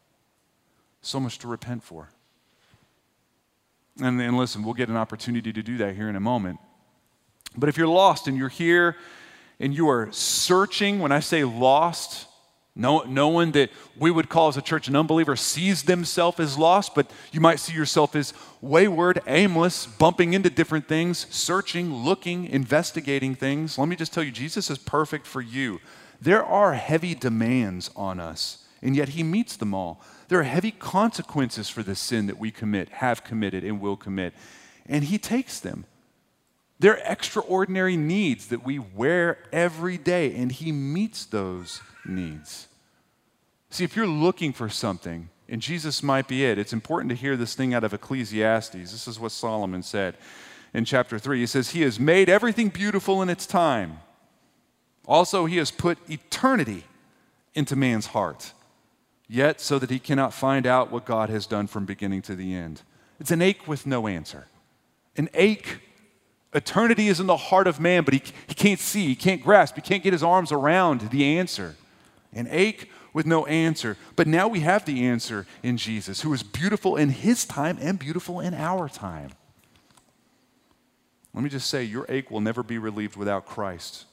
So 1.01 1.19
much 1.19 1.39
to 1.39 1.49
repent 1.49 1.83
for. 1.83 2.09
And, 4.01 4.21
and 4.21 4.37
listen, 4.37 4.63
we'll 4.63 4.73
get 4.73 4.89
an 4.89 4.97
opportunity 4.97 5.53
to 5.53 5.63
do 5.63 5.77
that 5.77 5.95
here 5.95 6.09
in 6.09 6.15
a 6.15 6.19
moment. 6.19 6.59
But 7.57 7.69
if 7.69 7.77
you're 7.77 7.87
lost 7.87 8.27
and 8.27 8.37
you're 8.37 8.49
here 8.49 8.97
and 9.59 9.73
you 9.73 9.89
are 9.89 10.09
searching, 10.11 10.99
when 10.99 11.11
I 11.11 11.21
say 11.21 11.43
lost, 11.43 12.27
no, 12.75 13.03
no 13.03 13.29
one 13.29 13.51
that 13.53 13.69
we 13.97 14.11
would 14.11 14.27
call 14.27 14.49
as 14.49 14.57
a 14.57 14.61
church 14.61 14.89
an 14.89 14.97
unbeliever 14.97 15.37
sees 15.37 15.83
themselves 15.83 16.41
as 16.41 16.57
lost, 16.57 16.93
but 16.93 17.09
you 17.31 17.39
might 17.39 17.61
see 17.61 17.73
yourself 17.73 18.17
as 18.17 18.33
wayward, 18.59 19.21
aimless, 19.27 19.85
bumping 19.87 20.33
into 20.33 20.49
different 20.49 20.89
things, 20.89 21.25
searching, 21.33 21.93
looking, 21.93 22.45
investigating 22.47 23.33
things. 23.33 23.77
Let 23.77 23.87
me 23.87 23.95
just 23.95 24.13
tell 24.13 24.23
you, 24.23 24.31
Jesus 24.31 24.69
is 24.69 24.77
perfect 24.77 25.25
for 25.25 25.39
you. 25.39 25.79
There 26.19 26.43
are 26.43 26.73
heavy 26.73 27.15
demands 27.15 27.91
on 27.95 28.19
us, 28.19 28.65
and 28.81 28.93
yet 28.93 29.09
He 29.09 29.23
meets 29.23 29.55
them 29.55 29.73
all. 29.73 30.01
There 30.27 30.39
are 30.39 30.43
heavy 30.43 30.71
consequences 30.71 31.69
for 31.69 31.83
the 31.83 31.95
sin 31.95 32.27
that 32.27 32.39
we 32.39 32.51
commit, 32.51 32.89
have 32.89 33.23
committed, 33.23 33.63
and 33.63 33.79
will 33.79 33.97
commit, 33.97 34.33
and 34.85 35.03
He 35.03 35.17
takes 35.17 35.59
them. 35.59 35.85
They're 36.79 37.01
extraordinary 37.05 37.95
needs 37.95 38.47
that 38.47 38.65
we 38.65 38.79
wear 38.79 39.37
every 39.51 39.97
day, 39.97 40.35
and 40.35 40.51
He 40.51 40.71
meets 40.71 41.25
those 41.25 41.81
needs. 42.05 42.67
See, 43.69 43.83
if 43.83 43.95
you're 43.95 44.07
looking 44.07 44.53
for 44.53 44.69
something 44.69 45.29
And 45.47 45.61
Jesus 45.61 46.01
might 46.01 46.27
be 46.27 46.43
it. 46.43 46.57
It's 46.57 46.73
important 46.73 47.09
to 47.09 47.15
hear 47.15 47.37
this 47.37 47.55
thing 47.55 47.73
out 47.73 47.83
of 47.83 47.93
Ecclesiastes. 47.93 48.73
This 48.73 49.07
is 49.07 49.19
what 49.19 49.31
Solomon 49.31 49.83
said 49.83 50.15
in 50.73 50.85
chapter 50.85 51.19
3. 51.19 51.39
He 51.39 51.45
says, 51.45 51.71
He 51.71 51.81
has 51.81 51.99
made 51.99 52.29
everything 52.29 52.69
beautiful 52.69 53.21
in 53.21 53.29
its 53.29 53.45
time. 53.45 53.99
Also, 55.05 55.45
He 55.45 55.57
has 55.57 55.69
put 55.69 55.97
eternity 56.09 56.85
into 57.53 57.75
man's 57.75 58.07
heart, 58.07 58.53
yet 59.27 59.59
so 59.59 59.79
that 59.79 59.89
he 59.89 59.99
cannot 59.99 60.33
find 60.33 60.67
out 60.67 60.91
what 60.91 61.05
God 61.05 61.29
has 61.29 61.45
done 61.45 61.67
from 61.67 61.85
beginning 61.85 62.21
to 62.23 62.35
the 62.35 62.53
end. 62.53 62.81
It's 63.19 63.31
an 63.31 63.41
ache 63.41 63.67
with 63.67 63.85
no 63.85 64.07
answer. 64.07 64.47
An 65.17 65.29
ache. 65.33 65.79
Eternity 66.53 67.07
is 67.07 67.19
in 67.19 67.27
the 67.27 67.35
heart 67.35 67.67
of 67.67 67.79
man, 67.79 68.03
but 68.03 68.13
he, 68.13 68.23
he 68.47 68.53
can't 68.53 68.79
see, 68.79 69.07
he 69.07 69.15
can't 69.15 69.43
grasp, 69.43 69.75
he 69.75 69.81
can't 69.81 70.03
get 70.03 70.13
his 70.13 70.23
arms 70.23 70.51
around 70.51 71.01
the 71.01 71.37
answer. 71.37 71.75
An 72.33 72.47
ache 72.49 72.89
with 73.13 73.25
no 73.25 73.45
answer. 73.45 73.97
But 74.15 74.27
now 74.27 74.47
we 74.47 74.61
have 74.61 74.85
the 74.85 75.05
answer 75.05 75.47
in 75.63 75.77
Jesus, 75.77 76.21
who 76.21 76.33
is 76.33 76.43
beautiful 76.43 76.95
in 76.95 77.09
his 77.09 77.45
time 77.45 77.77
and 77.81 77.97
beautiful 77.97 78.39
in 78.39 78.53
our 78.53 78.87
time. 78.89 79.31
Let 81.33 81.43
me 81.43 81.49
just 81.49 81.69
say, 81.69 81.83
your 81.83 82.05
ache 82.07 82.31
will 82.31 82.39
never 82.39 82.63
be 82.63 82.77
relieved 82.77 83.17
without 83.17 83.45
Christ. 83.45 84.05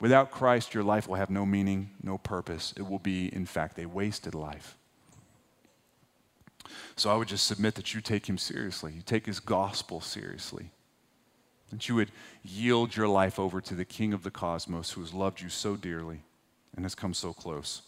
Without 0.00 0.30
Christ, 0.30 0.72
your 0.74 0.82
life 0.82 1.06
will 1.06 1.16
have 1.16 1.30
no 1.30 1.44
meaning, 1.44 1.90
no 2.02 2.16
purpose. 2.16 2.72
It 2.76 2.88
will 2.88 2.98
be, 2.98 3.32
in 3.34 3.44
fact, 3.44 3.78
a 3.78 3.86
wasted 3.86 4.34
life. 4.34 4.76
So 6.96 7.10
I 7.10 7.16
would 7.16 7.28
just 7.28 7.46
submit 7.46 7.74
that 7.74 7.94
you 7.94 8.00
take 8.00 8.28
him 8.28 8.38
seriously. 8.38 8.92
You 8.92 9.02
take 9.02 9.26
his 9.26 9.40
gospel 9.40 10.00
seriously. 10.00 10.70
That 11.70 11.88
you 11.88 11.94
would 11.96 12.10
yield 12.42 12.96
your 12.96 13.08
life 13.08 13.38
over 13.38 13.60
to 13.60 13.74
the 13.74 13.84
King 13.84 14.12
of 14.12 14.22
the 14.22 14.30
cosmos 14.30 14.92
who 14.92 15.02
has 15.02 15.12
loved 15.12 15.40
you 15.40 15.48
so 15.48 15.76
dearly 15.76 16.20
and 16.74 16.84
has 16.84 16.94
come 16.94 17.14
so 17.14 17.32
close. 17.32 17.82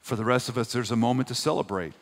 For 0.00 0.14
the 0.14 0.24
rest 0.24 0.48
of 0.48 0.58
us, 0.58 0.72
there's 0.72 0.90
a 0.90 0.96
moment 0.96 1.28
to 1.28 1.34
celebrate. 1.34 1.92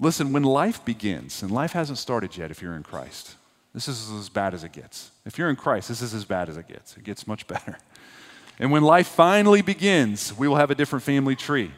Listen, 0.00 0.32
when 0.32 0.42
life 0.42 0.84
begins, 0.84 1.42
and 1.42 1.50
life 1.50 1.72
hasn't 1.72 1.98
started 1.98 2.36
yet 2.36 2.50
if 2.50 2.62
you're 2.62 2.76
in 2.76 2.82
Christ, 2.82 3.34
this 3.74 3.88
is 3.88 4.10
as 4.10 4.28
bad 4.28 4.54
as 4.54 4.64
it 4.64 4.72
gets. 4.72 5.10
If 5.24 5.38
you're 5.38 5.50
in 5.50 5.56
Christ, 5.56 5.88
this 5.88 6.02
is 6.02 6.14
as 6.14 6.24
bad 6.24 6.48
as 6.48 6.56
it 6.56 6.68
gets. 6.68 6.96
It 6.96 7.04
gets 7.04 7.26
much 7.26 7.46
better. 7.46 7.78
And 8.60 8.72
when 8.72 8.82
life 8.82 9.06
finally 9.06 9.62
begins, 9.62 10.36
we 10.36 10.48
will 10.48 10.56
have 10.56 10.72
a 10.72 10.74
different 10.74 11.04
family 11.04 11.36
tree. 11.36 11.70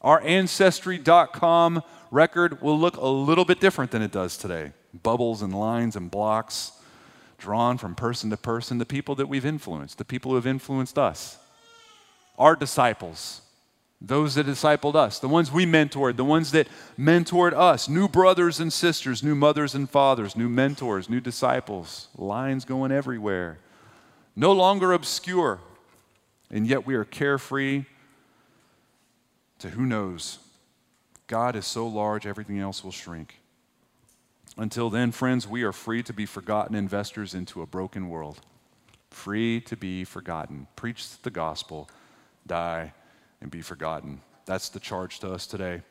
Our 0.00 0.20
Ancestry.com 0.20 1.82
record 2.12 2.62
will 2.62 2.78
look 2.78 2.96
a 2.96 3.08
little 3.08 3.44
bit 3.44 3.58
different 3.58 3.90
than 3.90 4.02
it 4.02 4.12
does 4.12 4.36
today. 4.36 4.70
Bubbles 5.02 5.42
and 5.42 5.52
lines 5.52 5.96
and 5.96 6.08
blocks 6.08 6.70
drawn 7.36 7.78
from 7.78 7.94
person 7.94 8.30
to 8.30 8.36
person, 8.36 8.78
the 8.78 8.86
people 8.86 9.14
that 9.16 9.26
we've 9.28 9.46
influenced, 9.46 9.98
the 9.98 10.04
people 10.04 10.32
who 10.32 10.36
have 10.36 10.46
influenced 10.46 10.98
us, 10.98 11.38
our 12.38 12.54
disciples, 12.54 13.42
those 14.00 14.36
that 14.36 14.46
discipled 14.46 14.94
us, 14.94 15.18
the 15.18 15.28
ones 15.28 15.50
we 15.50 15.66
mentored, 15.66 16.16
the 16.16 16.24
ones 16.24 16.52
that 16.52 16.68
mentored 16.98 17.52
us, 17.52 17.88
new 17.88 18.08
brothers 18.08 18.60
and 18.60 18.72
sisters, 18.72 19.22
new 19.22 19.34
mothers 19.34 19.74
and 19.74 19.90
fathers, 19.90 20.36
new 20.36 20.48
mentors, 20.48 21.10
new 21.10 21.20
disciples, 21.20 22.08
lines 22.16 22.64
going 22.64 22.92
everywhere. 22.92 23.58
No 24.36 24.52
longer 24.52 24.92
obscure, 24.92 25.58
and 26.48 26.64
yet 26.64 26.86
we 26.86 26.94
are 26.94 27.04
carefree 27.04 27.86
to 29.58 29.70
who 29.70 29.84
knows. 29.84 30.38
God 31.26 31.56
is 31.56 31.66
so 31.66 31.86
large, 31.86 32.24
everything 32.24 32.60
else 32.60 32.84
will 32.84 32.92
shrink. 32.92 33.40
Until 34.56 34.90
then, 34.90 35.10
friends, 35.10 35.46
we 35.46 35.64
are 35.64 35.72
free 35.72 36.04
to 36.04 36.12
be 36.12 36.24
forgotten 36.24 36.76
investors 36.76 37.34
into 37.34 37.62
a 37.62 37.66
broken 37.66 38.08
world. 38.08 38.40
Free 39.10 39.60
to 39.62 39.76
be 39.76 40.04
forgotten. 40.04 40.68
Preach 40.76 41.20
the 41.22 41.30
gospel, 41.30 41.88
die 42.46 42.92
and 43.40 43.50
be 43.50 43.62
forgotten. 43.62 44.20
That's 44.46 44.68
the 44.68 44.80
charge 44.80 45.20
to 45.20 45.32
us 45.32 45.46
today. 45.46 45.82